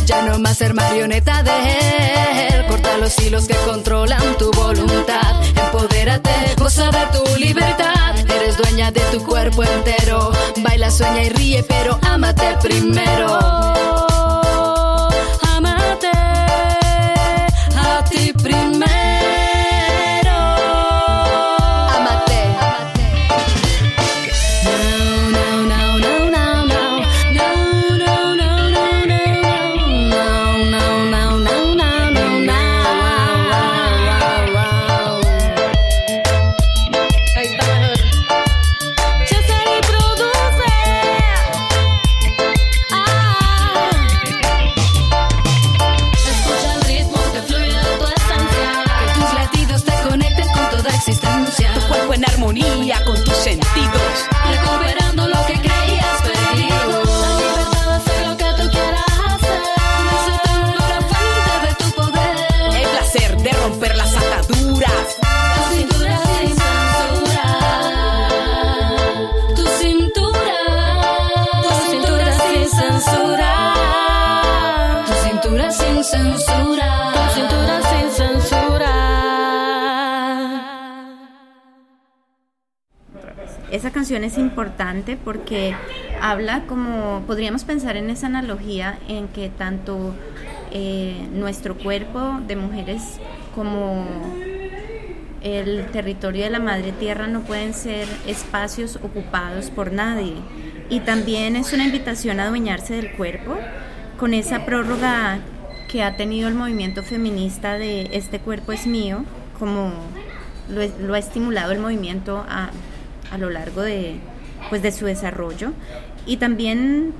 Ya 0.07 0.23
no 0.23 0.39
más 0.39 0.57
ser 0.57 0.73
marioneta 0.73 1.43
de 1.43 1.51
él. 2.47 2.65
Corta 2.67 2.97
los 2.97 3.17
hilos 3.19 3.47
que 3.47 3.55
controlan 3.57 4.35
tu 4.39 4.49
voluntad. 4.53 5.39
Empodérate, 5.55 6.31
goza 6.57 6.89
de 6.89 7.05
tu 7.15 7.23
libertad. 7.37 8.17
Eres 8.17 8.57
dueña 8.57 8.89
de 8.89 9.01
tu 9.11 9.23
cuerpo 9.23 9.63
entero. 9.63 10.31
Baila, 10.63 10.89
sueña 10.89 11.21
y 11.21 11.29
ríe, 11.29 11.61
pero 11.61 11.99
ámate 12.01 12.57
primero. 12.63 13.39
Ámate 15.55 16.09
importante 85.03 85.17
porque 85.23 85.75
habla 86.21 86.63
como, 86.67 87.23
podríamos 87.27 87.63
pensar 87.63 87.97
en 87.97 88.09
esa 88.09 88.27
analogía 88.27 88.97
en 89.07 89.27
que 89.27 89.49
tanto 89.49 90.15
eh, 90.71 91.27
nuestro 91.33 91.77
cuerpo 91.77 92.39
de 92.47 92.55
mujeres 92.55 93.19
como 93.53 94.05
el 95.41 95.85
territorio 95.87 96.45
de 96.45 96.49
la 96.49 96.59
madre 96.59 96.93
tierra 96.93 97.27
no 97.27 97.41
pueden 97.41 97.73
ser 97.73 98.07
espacios 98.27 98.97
ocupados 98.97 99.69
por 99.69 99.91
nadie. 99.91 100.35
Y 100.89 101.01
también 101.01 101.55
es 101.55 101.73
una 101.73 101.85
invitación 101.85 102.39
a 102.39 102.43
adueñarse 102.43 102.95
del 102.95 103.11
cuerpo 103.11 103.57
con 104.17 104.33
esa 104.33 104.65
prórroga 104.65 105.39
que 105.91 106.01
ha 106.01 106.15
tenido 106.15 106.47
el 106.47 106.55
movimiento 106.55 107.03
feminista 107.03 107.77
de 107.77 108.09
este 108.13 108.39
cuerpo 108.39 108.71
es 108.71 108.87
mío, 108.87 109.25
como 109.59 109.91
lo, 110.69 110.81
lo 111.05 111.13
ha 111.13 111.19
estimulado 111.19 111.71
el 111.71 111.79
movimiento 111.79 112.43
a, 112.47 112.71
a 113.31 113.37
lo 113.37 113.49
largo 113.49 113.81
de, 113.81 114.19
pues, 114.69 114.81
de 114.81 114.91
su 114.91 115.05
desarrollo. 115.05 115.71
Y 116.25 116.37
también, 116.37 117.13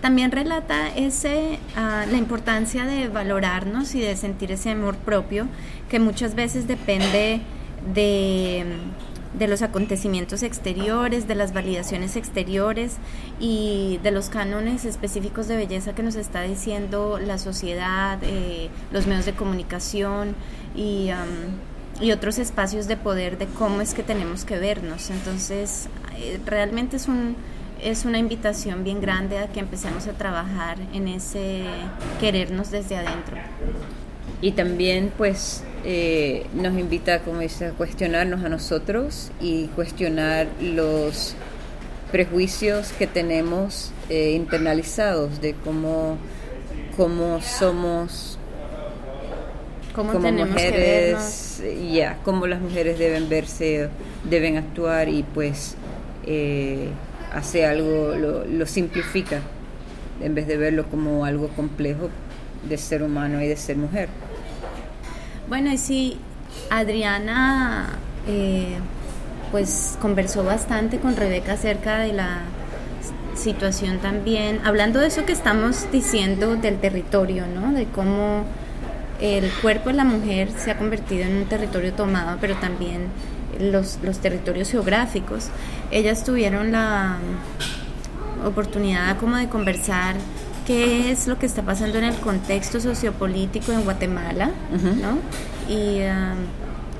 también 0.00 0.30
relata 0.30 0.88
ese, 0.94 1.58
ah, 1.76 2.04
la 2.10 2.16
importancia 2.16 2.86
de 2.86 3.08
valorarnos 3.08 3.94
y 3.94 4.00
de 4.00 4.16
sentir 4.16 4.52
ese 4.52 4.70
amor 4.70 4.96
propio 4.96 5.48
que 5.88 5.98
muchas 5.98 6.34
veces 6.34 6.66
depende 6.66 7.40
de, 7.94 8.64
de 9.38 9.48
los 9.48 9.62
acontecimientos 9.62 10.42
exteriores, 10.42 11.28
de 11.28 11.34
las 11.34 11.52
validaciones 11.52 12.16
exteriores 12.16 12.96
y 13.38 14.00
de 14.02 14.10
los 14.10 14.28
cánones 14.28 14.84
específicos 14.84 15.46
de 15.48 15.56
belleza 15.56 15.94
que 15.94 16.02
nos 16.02 16.14
está 16.14 16.42
diciendo 16.42 17.18
la 17.18 17.38
sociedad, 17.38 18.18
eh, 18.22 18.70
los 18.92 19.06
medios 19.06 19.26
de 19.26 19.32
comunicación 19.32 20.34
y, 20.74 21.10
am, 21.10 21.28
y 22.00 22.12
otros 22.12 22.38
espacios 22.38 22.88
de 22.88 22.96
poder 22.96 23.38
de 23.38 23.46
cómo 23.46 23.80
es 23.80 23.94
que 23.94 24.02
tenemos 24.02 24.44
que 24.44 24.58
vernos. 24.58 25.10
Entonces, 25.10 25.88
realmente 26.44 26.96
es 26.96 27.08
un 27.08 27.36
es 27.82 28.04
una 28.04 28.18
invitación 28.18 28.84
bien 28.84 29.00
grande 29.00 29.38
a 29.38 29.48
que 29.48 29.60
empecemos 29.60 30.06
a 30.06 30.12
trabajar 30.12 30.78
en 30.92 31.08
ese 31.08 31.64
querernos 32.20 32.70
desde 32.70 32.96
adentro. 32.96 33.36
Y 34.40 34.52
también, 34.52 35.12
pues, 35.16 35.62
eh, 35.84 36.46
nos 36.54 36.78
invita, 36.78 37.20
como 37.20 37.40
dice, 37.40 37.66
a 37.66 37.70
cuestionarnos 37.70 38.44
a 38.44 38.48
nosotros 38.48 39.30
y 39.40 39.66
cuestionar 39.68 40.46
los 40.60 41.34
prejuicios 42.12 42.92
que 42.92 43.06
tenemos 43.06 43.92
eh, 44.08 44.32
internalizados 44.32 45.40
de 45.40 45.54
cómo, 45.54 46.18
cómo 46.96 47.40
somos 47.40 48.38
¿Cómo 49.94 50.12
como 50.12 50.30
mujeres, 50.30 51.62
ya, 51.90 52.18
cómo 52.22 52.46
las 52.46 52.60
mujeres 52.60 52.98
deben 52.98 53.30
verse, 53.30 53.88
deben 54.28 54.58
actuar 54.58 55.08
y 55.08 55.22
pues 55.22 55.74
eh, 56.26 56.88
hace 57.32 57.66
algo, 57.66 58.14
lo, 58.14 58.66
simplifica 58.66 59.40
en 60.20 60.34
vez 60.34 60.46
de 60.46 60.56
verlo 60.56 60.86
como 60.86 61.24
algo 61.24 61.48
complejo 61.48 62.08
de 62.68 62.78
ser 62.78 63.02
humano 63.02 63.42
y 63.42 63.46
de 63.46 63.56
ser 63.56 63.76
mujer. 63.76 64.08
Bueno, 65.48 65.70
y 65.70 65.78
sí, 65.78 66.18
Adriana 66.70 67.98
eh, 68.26 68.76
pues 69.50 69.96
conversó 70.00 70.42
bastante 70.42 70.98
con 70.98 71.16
Rebeca 71.16 71.52
acerca 71.52 71.98
de 71.98 72.12
la 72.12 72.40
situación 73.34 73.98
también, 73.98 74.60
hablando 74.64 74.98
de 74.98 75.08
eso 75.08 75.24
que 75.26 75.32
estamos 75.32 75.90
diciendo 75.92 76.56
del 76.56 76.78
territorio, 76.78 77.44
¿no? 77.46 77.72
De 77.72 77.84
cómo 77.84 78.44
el 79.20 79.50
cuerpo 79.62 79.90
de 79.90 79.96
la 79.96 80.04
mujer 80.04 80.48
se 80.56 80.70
ha 80.70 80.78
convertido 80.78 81.24
en 81.24 81.36
un 81.36 81.44
territorio 81.44 81.92
tomado, 81.92 82.38
pero 82.40 82.56
también 82.56 83.08
los, 83.60 83.98
los 84.02 84.18
territorios 84.18 84.70
geográficos. 84.70 85.48
Ellas 85.90 86.24
tuvieron 86.24 86.72
la 86.72 87.16
oportunidad 88.44 89.18
como 89.18 89.36
de 89.36 89.48
conversar 89.48 90.16
qué 90.66 91.10
es 91.10 91.26
lo 91.26 91.38
que 91.38 91.46
está 91.46 91.62
pasando 91.62 91.98
en 91.98 92.04
el 92.04 92.16
contexto 92.16 92.80
sociopolítico 92.80 93.72
en 93.72 93.82
Guatemala, 93.82 94.50
¿no? 95.00 95.18
Y, 95.72 96.00
um, 96.00 96.38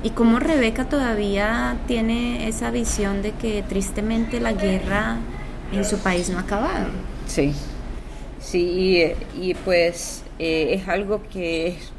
y 0.03 0.11
cómo 0.11 0.39
Rebeca 0.39 0.85
todavía 0.85 1.77
tiene 1.87 2.47
esa 2.47 2.71
visión 2.71 3.21
de 3.21 3.31
que 3.31 3.63
tristemente 3.67 4.39
la 4.39 4.53
guerra 4.53 5.17
en 5.73 5.83
su 5.83 5.97
país 5.99 6.29
no 6.29 6.37
ha 6.37 6.41
acabado. 6.41 6.87
Sí, 7.27 7.53
sí, 8.39 9.13
y, 9.35 9.49
y 9.49 9.53
pues 9.53 10.23
eh, 10.39 10.75
es 10.79 10.87
algo 10.87 11.21
que 11.31 11.67
es 11.67 11.91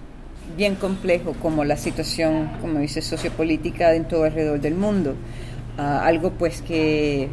bien 0.57 0.75
complejo 0.75 1.35
como 1.41 1.65
la 1.65 1.77
situación, 1.77 2.51
como 2.61 2.79
dice, 2.81 3.03
sociopolítica 3.03 3.95
en 3.95 4.07
todo 4.07 4.25
alrededor 4.25 4.61
del 4.61 4.75
mundo. 4.75 5.15
Ah, 5.77 6.05
algo 6.05 6.33
pues 6.33 6.63
que 6.63 7.29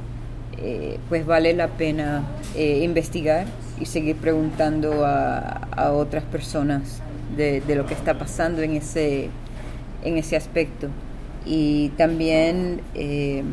eh, 0.57 0.99
pues 1.09 1.25
vale 1.25 1.53
la 1.53 1.69
pena 1.69 2.23
eh, 2.55 2.81
investigar 2.83 3.45
y 3.79 3.85
seguir 3.85 4.15
preguntando 4.17 5.05
a, 5.05 5.39
a 5.71 5.91
otras 5.91 6.23
personas 6.23 7.01
de, 7.35 7.61
de, 7.61 7.75
lo 7.75 7.85
que 7.85 7.93
está 7.93 8.17
pasando 8.17 8.61
en 8.61 8.71
ese, 8.71 9.29
en 10.03 10.17
ese 10.17 10.35
aspecto. 10.35 10.89
Y 11.45 11.89
también 11.97 12.81
eh, 12.93 13.43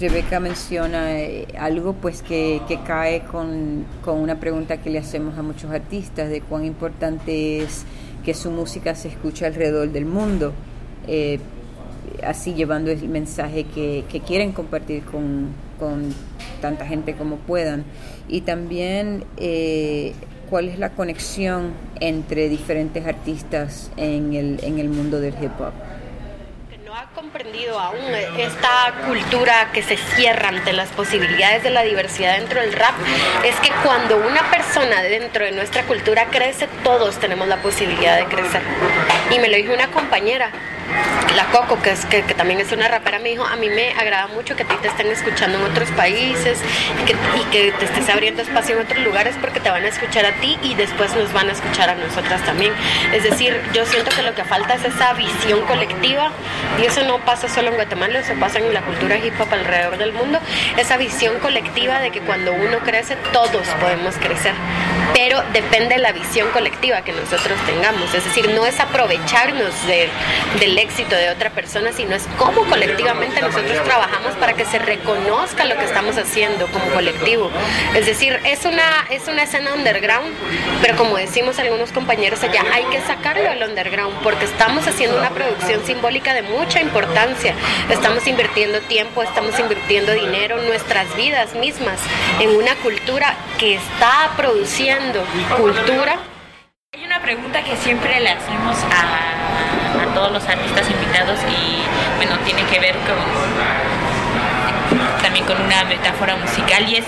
Rebeca 0.00 0.40
menciona 0.40 1.12
eh, 1.12 1.46
algo 1.58 1.92
pues 1.94 2.22
que, 2.22 2.60
que 2.66 2.80
cae 2.80 3.22
con, 3.22 3.84
con, 4.04 4.18
una 4.18 4.40
pregunta 4.40 4.78
que 4.78 4.90
le 4.90 4.98
hacemos 4.98 5.38
a 5.38 5.42
muchos 5.42 5.70
artistas 5.70 6.30
de 6.30 6.40
cuán 6.40 6.64
importante 6.64 7.62
es 7.62 7.84
que 8.24 8.34
su 8.34 8.50
música 8.50 8.94
se 8.94 9.08
escuche 9.08 9.46
alrededor 9.46 9.90
del 9.90 10.06
mundo, 10.06 10.52
eh, 11.06 11.38
así 12.24 12.54
llevando 12.54 12.90
el 12.90 13.08
mensaje 13.08 13.64
que, 13.64 14.04
quieren 14.26 14.52
compartir 14.52 15.04
con, 15.04 15.48
con, 15.78 16.14
tanta 16.60 16.86
gente 16.86 17.14
como 17.14 17.36
puedan. 17.36 17.84
Y 18.28 18.40
también 18.40 19.24
eh, 19.36 20.14
cuál 20.48 20.68
es 20.68 20.78
la 20.78 20.90
conexión 20.90 21.72
entre 22.00 22.48
diferentes 22.48 23.04
artistas 23.06 23.90
en 23.96 24.34
el, 24.34 24.64
en 24.64 24.78
el 24.78 24.88
mundo 24.88 25.20
del 25.20 25.34
hip 25.34 25.52
hop 25.60 25.72
comprendido 27.14 27.78
aún 27.78 28.12
esta 28.38 28.92
cultura 29.06 29.68
que 29.72 29.82
se 29.84 29.96
cierra 29.96 30.48
ante 30.48 30.72
las 30.72 30.88
posibilidades 30.90 31.62
de 31.62 31.70
la 31.70 31.82
diversidad 31.82 32.38
dentro 32.38 32.60
del 32.60 32.72
rap 32.72 32.94
es 33.44 33.54
que 33.60 33.70
cuando 33.84 34.16
una 34.16 34.50
persona 34.50 35.00
dentro 35.02 35.44
de 35.44 35.52
nuestra 35.52 35.84
cultura 35.84 36.26
crece, 36.26 36.68
todos 36.82 37.20
tenemos 37.20 37.46
la 37.46 37.58
posibilidad 37.58 38.16
de 38.16 38.24
crecer. 38.24 38.62
Y 39.30 39.38
me 39.38 39.48
lo 39.48 39.56
dijo 39.56 39.72
una 39.72 39.92
compañera, 39.92 40.50
la 41.36 41.46
Coco, 41.46 41.80
que, 41.82 41.90
es, 41.90 42.06
que, 42.06 42.22
que, 42.22 42.34
también 42.34 42.60
es 42.60 42.70
una 42.72 42.88
rapera, 42.88 43.18
me 43.18 43.30
dijo, 43.30 43.44
a 43.44 43.56
mí 43.56 43.68
me 43.68 43.92
agrada 43.92 44.28
mucho 44.28 44.54
que 44.56 44.62
a 44.62 44.68
ti 44.68 44.74
te 44.80 44.88
estén 44.88 45.08
escuchando 45.08 45.58
en 45.58 45.64
otros 45.64 45.90
países 45.90 46.58
y 47.02 47.04
que, 47.06 47.12
y 47.12 47.44
que 47.50 47.72
te 47.72 47.84
estés 47.86 48.08
abriendo 48.08 48.42
espacio 48.42 48.76
en 48.76 48.82
otros 48.82 49.02
lugares 49.04 49.34
porque 49.40 49.60
te 49.60 49.70
van 49.70 49.84
a 49.84 49.88
escuchar 49.88 50.26
a 50.26 50.32
ti 50.40 50.58
y 50.62 50.74
después 50.74 51.14
nos 51.16 51.32
van 51.32 51.48
a 51.48 51.52
escuchar 51.52 51.90
a 51.90 51.94
nosotras 51.94 52.42
también. 52.44 52.72
Es 53.12 53.24
decir, 53.24 53.60
yo 53.72 53.84
siento 53.86 54.10
que 54.14 54.22
lo 54.22 54.34
que 54.34 54.44
falta 54.44 54.74
es 54.74 54.84
esa 54.84 55.12
visión 55.14 55.62
colectiva 55.62 56.30
y 56.80 56.86
eso 56.86 57.02
no 57.02 57.18
pasa 57.24 57.48
solo 57.48 57.70
en 57.70 57.74
Guatemala, 57.76 58.20
eso 58.20 58.34
pasa 58.38 58.58
en 58.58 58.72
la 58.72 58.82
cultura 58.82 59.18
hip 59.18 59.34
hop 59.40 59.48
alrededor 59.52 59.98
del 59.98 60.12
mundo, 60.12 60.38
esa 60.76 60.96
visión 60.96 61.38
colectiva 61.40 62.00
de 62.00 62.10
que 62.10 62.20
cuando 62.20 62.52
uno 62.52 62.78
crece 62.78 63.16
todos 63.32 63.66
podemos 63.80 64.16
crecer, 64.16 64.52
pero 65.12 65.42
depende 65.52 65.96
de 65.96 66.00
la 66.00 66.12
visión 66.12 66.50
colectiva 66.50 67.02
que 67.02 67.12
nosotros 67.12 67.58
tengamos, 67.66 68.14
es 68.14 68.24
decir, 68.24 68.50
no 68.50 68.66
es 68.66 68.78
aprovecharnos 68.80 69.86
de, 69.86 70.08
del 70.60 70.74
éxito 70.84 71.16
de 71.16 71.30
otra 71.30 71.50
persona, 71.50 71.92
sino 71.92 72.14
es 72.14 72.26
cómo 72.38 72.64
colectivamente 72.64 73.40
nosotros 73.40 73.82
trabajamos 73.84 74.34
para 74.36 74.52
que 74.52 74.64
se 74.64 74.78
reconozca 74.78 75.64
lo 75.64 75.76
que 75.76 75.84
estamos 75.84 76.16
haciendo 76.16 76.66
como 76.68 76.84
colectivo. 76.86 77.50
Es 77.94 78.06
decir, 78.06 78.38
es 78.44 78.64
una, 78.64 79.06
es 79.10 79.26
una 79.28 79.42
escena 79.42 79.74
underground, 79.74 80.32
pero 80.80 80.96
como 80.96 81.16
decimos 81.16 81.58
algunos 81.58 81.92
compañeros 81.92 82.42
allá, 82.42 82.62
hay 82.72 82.84
que 82.84 83.00
sacarlo 83.00 83.42
del 83.42 83.62
underground 83.68 84.16
porque 84.22 84.44
estamos 84.44 84.86
haciendo 84.86 85.18
una 85.18 85.30
producción 85.30 85.84
simbólica 85.84 86.34
de 86.34 86.42
mucha 86.42 86.80
importancia. 86.80 87.54
Estamos 87.90 88.26
invirtiendo 88.26 88.80
tiempo, 88.82 89.22
estamos 89.22 89.58
invirtiendo 89.58 90.12
dinero, 90.12 90.62
nuestras 90.62 91.14
vidas 91.16 91.54
mismas 91.54 91.98
en 92.40 92.50
una 92.50 92.74
cultura 92.76 93.34
que 93.58 93.74
está 93.74 94.30
produciendo 94.36 95.24
cultura. 95.56 96.18
Hay 96.92 97.04
una 97.04 97.20
pregunta 97.20 97.62
que 97.62 97.76
siempre 97.76 98.20
le 98.20 98.30
hacemos 98.30 98.76
a, 98.84 99.93
todos 100.14 100.32
los 100.32 100.44
artistas 100.48 100.88
invitados 100.90 101.38
y 101.48 101.82
bueno, 102.16 102.38
tiene 102.44 102.62
que 102.64 102.78
ver 102.80 102.94
con 102.98 103.16
también 105.22 105.44
con 105.44 105.60
una 105.60 105.84
metáfora 105.84 106.36
musical 106.36 106.88
y 106.88 106.96
es 106.96 107.04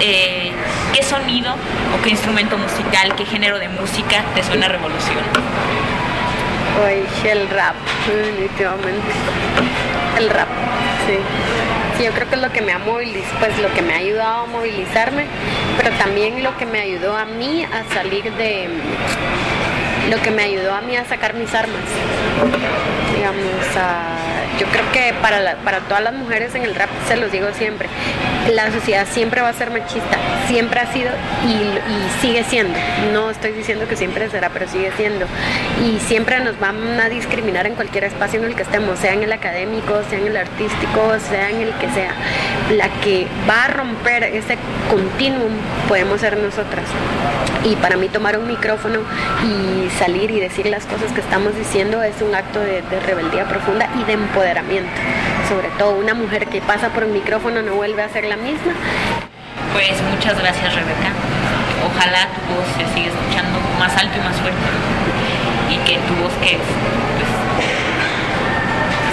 eh, 0.00 0.52
qué 0.92 1.02
sonido 1.02 1.52
o 1.52 2.02
qué 2.02 2.10
instrumento 2.10 2.56
musical, 2.56 3.14
qué 3.16 3.24
género 3.24 3.58
de 3.58 3.68
música 3.68 4.24
te 4.34 4.42
suena 4.44 4.68
revolución. 4.68 5.24
Hoy 6.84 7.06
el 7.28 7.48
rap, 7.48 7.74
definitivamente. 8.06 9.12
El 10.18 10.30
rap, 10.30 10.48
sí. 11.06 12.04
Yo 12.04 12.12
creo 12.12 12.28
que 12.28 12.34
es 12.34 12.42
lo 12.42 12.52
que 12.52 12.60
me 12.60 12.72
ha 12.72 12.78
movilizado, 12.78 13.38
pues 13.38 13.58
lo 13.58 13.72
que 13.72 13.80
me 13.80 13.94
ha 13.94 13.96
ayudado 13.96 14.44
a 14.44 14.46
movilizarme, 14.46 15.24
pero 15.78 15.96
también 15.96 16.42
lo 16.42 16.56
que 16.58 16.66
me 16.66 16.80
ayudó 16.80 17.16
a 17.16 17.24
mí 17.24 17.64
a 17.64 17.94
salir 17.94 18.30
de 18.34 18.68
lo 20.10 20.20
que 20.22 20.30
me 20.30 20.42
ayudó 20.44 20.72
a 20.72 20.80
mí 20.80 20.96
a 20.96 21.04
sacar 21.04 21.34
mis 21.34 21.52
armas. 21.54 21.80
Digamos, 23.14 23.76
a, 23.76 24.15
yo 24.58 24.66
creo 24.66 24.90
que 24.92 25.14
para, 25.20 25.40
la, 25.40 25.56
para 25.56 25.80
todas 25.80 26.02
las 26.02 26.14
mujeres 26.14 26.54
en 26.54 26.62
el 26.62 26.74
rap, 26.74 26.88
se 27.08 27.16
los 27.16 27.30
digo 27.30 27.48
siempre, 27.56 27.88
la 28.52 28.70
sociedad 28.70 29.06
siempre 29.10 29.40
va 29.42 29.48
a 29.48 29.52
ser 29.52 29.70
machista, 29.70 30.16
siempre 30.46 30.80
ha 30.80 30.92
sido 30.92 31.10
y, 31.44 31.52
y, 31.52 32.20
sigue 32.20 32.44
siendo. 32.44 32.78
No 33.12 33.30
estoy 33.30 33.52
diciendo 33.52 33.86
que 33.88 33.96
siempre 33.96 34.30
será, 34.30 34.50
pero 34.50 34.68
sigue 34.68 34.92
siendo. 34.96 35.26
Y 35.84 35.98
siempre 36.00 36.40
nos 36.40 36.58
van 36.58 37.00
a 37.00 37.08
discriminar 37.08 37.66
en 37.66 37.74
cualquier 37.74 38.04
espacio 38.04 38.40
en 38.40 38.46
el 38.46 38.54
que 38.54 38.62
estemos, 38.62 38.98
sea 38.98 39.12
en 39.12 39.22
el 39.22 39.32
académico, 39.32 40.00
sea 40.08 40.18
en 40.18 40.26
el 40.26 40.36
artístico, 40.36 41.14
sea 41.28 41.50
en 41.50 41.60
el 41.62 41.72
que 41.74 41.90
sea. 41.90 42.12
La 42.76 42.88
que 43.00 43.26
va 43.48 43.64
a 43.64 43.68
romper 43.68 44.24
ese 44.24 44.56
continuum 44.90 45.52
podemos 45.88 46.20
ser 46.20 46.36
nosotras. 46.36 46.86
Y 47.64 47.74
para 47.76 47.96
mí 47.96 48.08
tomar 48.08 48.38
un 48.38 48.46
micrófono 48.46 49.00
y 49.44 49.90
salir 49.98 50.30
y 50.30 50.38
decir 50.38 50.66
las 50.66 50.84
cosas 50.86 51.10
que 51.12 51.20
estamos 51.20 51.56
diciendo 51.56 52.02
es 52.02 52.22
un 52.22 52.34
acto 52.34 52.60
de, 52.60 52.82
de 52.82 53.00
rebeldía 53.00 53.44
profunda 53.44 53.88
y 54.00 54.04
de 54.04 54.12
empoderamiento. 54.36 54.90
Sobre 55.48 55.68
todo 55.78 55.92
una 55.92 56.12
mujer 56.12 56.46
que 56.46 56.60
pasa 56.60 56.90
por 56.90 57.04
el 57.04 57.10
micrófono 57.10 57.62
no 57.62 57.72
vuelve 57.74 58.02
a 58.02 58.08
ser 58.10 58.24
la 58.24 58.36
misma. 58.36 58.74
Pues 59.72 59.92
muchas 60.12 60.38
gracias 60.38 60.74
Rebeca. 60.74 61.10
Ojalá 61.86 62.28
tu 62.28 62.54
voz 62.54 62.66
se 62.76 62.84
siga 62.94 63.08
escuchando 63.08 63.58
más 63.78 63.96
alto 63.96 64.18
y 64.18 64.20
más 64.20 64.36
fuerte 64.36 64.58
y 65.70 65.78
que 65.88 65.98
tu 66.06 66.14
voz 66.22 66.32
que 66.42 66.58
pues, 66.58 67.30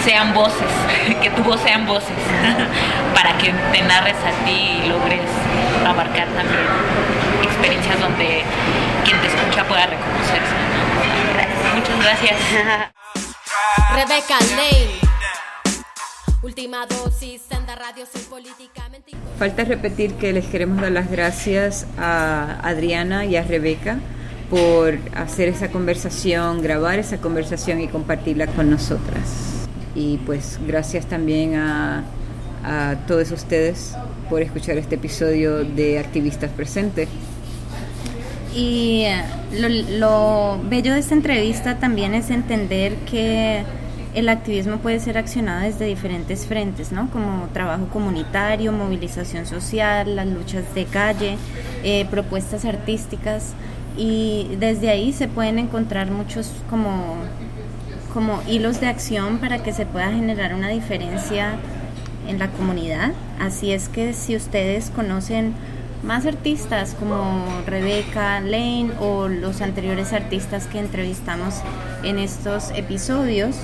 sean 0.03 0.33
voces, 0.33 0.71
que 1.21 1.29
tu 1.29 1.43
voz 1.43 1.61
sean 1.61 1.85
voces 1.85 2.09
para 3.15 3.37
que 3.37 3.53
te 3.71 3.81
narres 3.83 4.17
a 4.17 4.45
ti 4.45 4.81
y 4.83 4.89
logres 4.89 5.21
abarcar 5.87 6.27
también 6.27 6.67
experiencias 7.43 7.99
donde 7.99 8.43
quien 9.05 9.21
te 9.21 9.27
escucha 9.27 9.63
pueda 9.65 9.85
reconocerse. 9.85 10.55
¿no? 10.67 11.79
Muchas 11.79 11.99
gracias. 12.03 12.37
Rebeca 13.93 14.39
Lane. 14.55 15.12
Última 16.43 16.85
dosis, 16.85 17.41
senda 17.49 17.73
radio 17.73 18.05
sin 18.05 18.21
políticamente. 18.23 19.11
Falta 19.39 19.63
repetir 19.63 20.15
que 20.15 20.33
les 20.33 20.45
queremos 20.45 20.81
dar 20.81 20.91
las 20.91 21.09
gracias 21.09 21.87
a 21.97 22.59
Adriana 22.67 23.23
y 23.23 23.37
a 23.37 23.43
Rebeca 23.43 23.97
por 24.49 24.99
hacer 25.15 25.47
esa 25.47 25.69
conversación, 25.69 26.61
grabar 26.61 26.99
esa 26.99 27.19
conversación 27.19 27.79
y 27.79 27.87
compartirla 27.87 28.47
con 28.47 28.69
nosotras. 28.69 29.69
Y 29.95 30.17
pues 30.25 30.59
gracias 30.67 31.05
también 31.05 31.55
a, 31.55 32.03
a 32.65 32.97
todos 33.07 33.31
ustedes 33.31 33.95
por 34.29 34.41
escuchar 34.41 34.77
este 34.77 34.95
episodio 34.95 35.63
de 35.63 35.97
Activistas 35.97 36.51
Presentes. 36.51 37.07
Y 38.53 39.03
eh, 39.05 39.23
lo, 39.53 39.69
lo 39.69 40.61
bello 40.69 40.91
de 40.91 40.99
esta 40.99 41.13
entrevista 41.13 41.79
también 41.79 42.13
es 42.13 42.29
entender 42.29 42.95
que 43.09 43.63
el 44.13 44.29
activismo 44.29 44.77
puede 44.77 44.99
ser 44.99 45.17
accionado 45.17 45.61
desde 45.61 45.85
diferentes 45.85 46.45
frentes, 46.45 46.91
¿no? 46.91 47.09
Como 47.09 47.47
trabajo 47.53 47.87
comunitario, 47.87 48.71
movilización 48.71 49.45
social, 49.45 50.15
las 50.15 50.27
luchas 50.27 50.73
de 50.75 50.85
calle, 50.85 51.37
eh, 51.83 52.05
propuestas 52.09 52.65
artísticas 52.65 53.53
y 53.97 54.55
desde 54.59 54.89
ahí 54.89 55.13
se 55.13 55.27
pueden 55.27 55.59
encontrar 55.59 56.11
muchos 56.11 56.51
como, 56.69 57.15
como 58.13 58.41
hilos 58.47 58.81
de 58.81 58.87
acción 58.87 59.39
para 59.39 59.63
que 59.63 59.73
se 59.73 59.85
pueda 59.85 60.11
generar 60.11 60.53
una 60.53 60.69
diferencia 60.69 61.55
en 62.27 62.39
la 62.39 62.49
comunidad. 62.49 63.13
Así 63.39 63.71
es 63.71 63.89
que 63.89 64.13
si 64.13 64.35
ustedes 64.35 64.89
conocen 64.89 65.53
más 66.03 66.25
artistas 66.25 66.95
como 66.99 67.45
Rebeca 67.65 68.41
Lane 68.41 68.91
o 68.99 69.27
los 69.27 69.61
anteriores 69.61 70.11
artistas 70.11 70.67
que 70.67 70.79
entrevistamos 70.79 71.55
en 72.03 72.19
estos 72.19 72.71
episodios, 72.75 73.55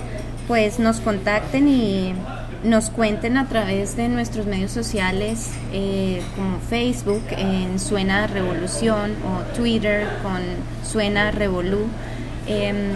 pues 0.49 0.79
nos 0.79 0.99
contacten 0.99 1.67
y 1.67 2.15
nos 2.63 2.89
cuenten 2.89 3.37
a 3.37 3.47
través 3.47 3.95
de 3.95 4.09
nuestros 4.09 4.47
medios 4.47 4.71
sociales 4.71 5.51
eh, 5.71 6.23
como 6.35 6.57
Facebook 6.59 7.21
en 7.37 7.79
Suena 7.79 8.25
Revolución 8.25 9.13
o 9.23 9.55
Twitter 9.55 10.07
con 10.23 10.41
Suena 10.83 11.29
Revolú. 11.29 11.85
Em, 12.47 12.89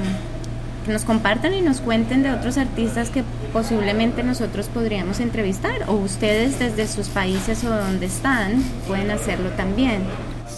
que 0.84 0.92
nos 0.92 1.06
compartan 1.06 1.54
y 1.54 1.62
nos 1.62 1.80
cuenten 1.80 2.24
de 2.24 2.32
otros 2.32 2.58
artistas 2.58 3.12
que 3.12 3.24
posiblemente 3.54 4.24
nosotros 4.24 4.68
podríamos 4.68 5.20
entrevistar 5.20 5.84
o 5.88 5.94
ustedes 5.94 6.58
desde 6.58 6.88
sus 6.88 7.08
países 7.08 7.64
o 7.64 7.70
donde 7.70 8.08
están 8.08 8.64
pueden 8.88 9.12
hacerlo 9.12 9.52
también. 9.52 10.02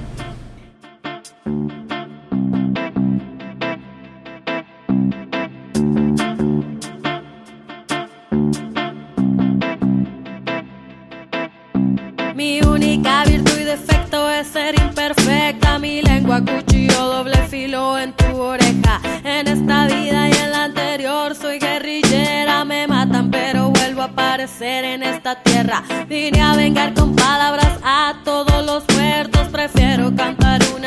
Tierra. 25.34 25.82
Vine 26.08 26.40
a 26.40 26.54
vengar 26.54 26.94
con 26.94 27.16
palabras 27.16 27.78
a 27.82 28.14
todos 28.24 28.45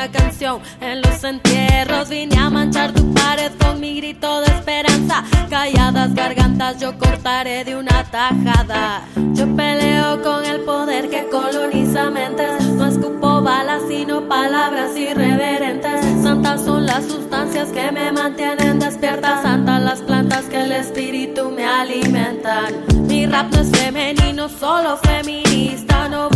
canción 0.07 0.61
en 0.81 1.01
los 1.01 1.23
entierros. 1.23 2.09
Vine 2.09 2.37
a 2.37 2.49
manchar 2.49 2.93
tu 2.93 3.13
pared 3.13 3.51
con 3.59 3.79
mi 3.79 3.95
grito 3.97 4.41
de 4.41 4.47
esperanza. 4.47 5.23
Calladas 5.49 6.13
gargantas 6.13 6.79
yo 6.79 6.97
cortaré 6.97 7.63
de 7.63 7.75
una 7.75 8.03
tajada. 8.05 9.03
Yo 9.33 9.45
peleo 9.55 10.21
con 10.21 10.45
el 10.45 10.61
poder 10.61 11.09
que 11.09 11.27
coloniza 11.29 12.09
mentes. 12.09 12.63
No 12.65 12.87
escupo 12.87 13.41
balas, 13.41 13.81
sino 13.87 14.27
palabras 14.27 14.95
irreverentes. 14.95 16.23
Santas 16.23 16.63
son 16.63 16.85
las 16.85 17.05
sustancias 17.05 17.69
que 17.69 17.91
me 17.91 18.11
mantienen 18.11 18.79
despierta. 18.79 19.41
Santas 19.41 19.81
las 19.81 20.01
plantas 20.01 20.45
que 20.45 20.61
el 20.61 20.71
espíritu 20.71 21.49
me 21.51 21.65
alimentan. 21.65 22.85
Mi 23.07 23.25
rap 23.25 23.51
no 23.51 23.61
es 23.61 23.71
femenino, 23.71 24.49
solo 24.49 24.97
feminista. 24.97 26.07
No 26.09 26.28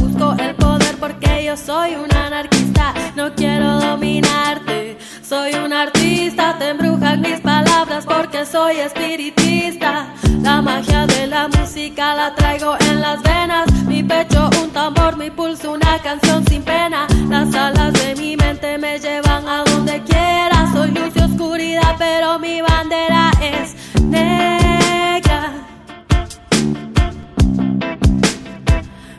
porque 1.23 1.45
yo 1.45 1.57
soy 1.57 1.95
un 1.95 2.13
anarquista. 2.15 2.93
No 3.15 3.33
quiero 3.35 3.79
dominarte. 3.79 4.97
Soy 5.21 5.53
un 5.53 5.73
artista, 5.73 6.55
te 6.59 6.69
embrujan 6.69 7.21
mis 7.21 7.39
palabras 7.39 8.05
porque 8.05 8.45
soy 8.45 8.77
espiritista. 8.77 10.13
La 10.41 10.61
magia 10.61 11.07
de 11.07 11.27
la 11.27 11.47
música 11.47 12.15
la 12.15 12.35
traigo 12.35 12.75
en 12.79 13.01
las 13.01 13.21
venas. 13.23 13.71
Mi 13.85 14.03
pecho 14.03 14.49
un 14.61 14.69
tambor, 14.71 15.17
mi 15.17 15.29
pulso 15.29 15.71
una 15.71 15.99
canción 15.99 16.45
sin 16.47 16.61
pena. 16.63 17.07
Las 17.29 17.53
alas 17.55 17.93
de 17.93 18.15
mi 18.15 18.35
mente 18.35 18.77
me 18.77 18.99
llevan 18.99 19.47
a 19.47 19.63
donde 19.63 20.01
quiera. 20.03 20.71
Soy 20.73 20.91
luz 20.91 21.13
y 21.15 21.19
oscuridad, 21.19 21.95
pero 21.97 22.37
mi 22.39 22.61
bandera 22.61 23.31
es 23.41 23.75
negra. 24.01 24.62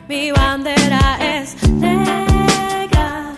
Mi 0.07 0.31
bandera 0.31 1.17
es 1.19 1.55
negra. 1.69 3.33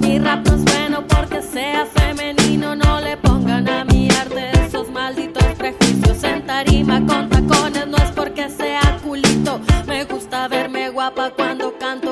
Mi 0.00 0.18
rap 0.18 0.44
no 0.48 0.54
es 0.56 0.64
bueno 0.64 1.06
porque 1.06 1.40
sea 1.40 1.86
femenino. 1.86 2.74
No 2.74 3.00
le 3.00 3.16
pongan 3.18 3.68
a 3.68 3.84
mi 3.84 4.08
arte 4.10 4.50
esos 4.66 4.90
malditos 4.90 5.44
prejuicios. 5.56 6.24
En 6.24 6.44
tarima 6.44 7.06
con 7.06 7.28
tacones 7.28 7.86
no 7.86 7.98
es 7.98 8.10
porque 8.10 8.48
sea 8.50 8.98
culito. 9.04 9.60
Me 9.86 10.04
gusta 10.04 10.48
verme 10.48 10.90
guapa 10.90 11.30
cuando 11.30 11.72
canto 11.78 12.07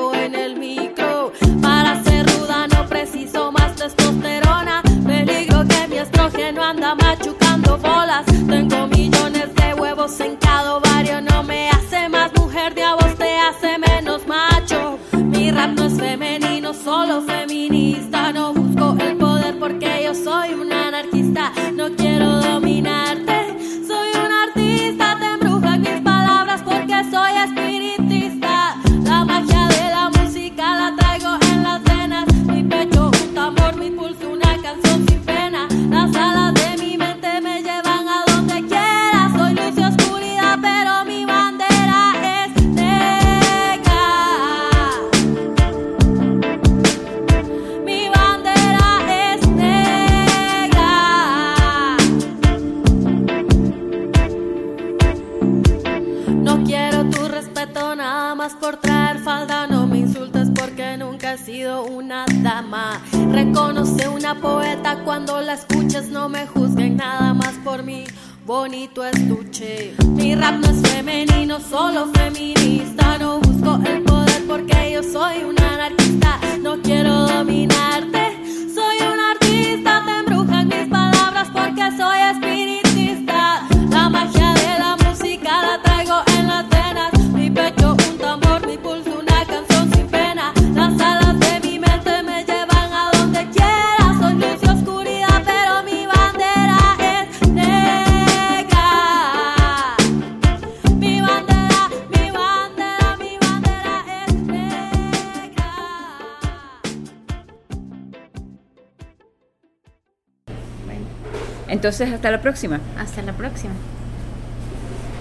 Entonces, 111.87 112.13
hasta 112.13 112.31
la 112.31 112.41
próxima. 112.41 112.81
Hasta 112.99 113.21
la 113.21 113.31
próxima. 113.31 113.71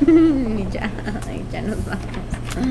y 0.05 0.67
ya, 0.73 0.91
ya 1.53 1.63
nos 1.63 1.79
vamos. 1.87 2.67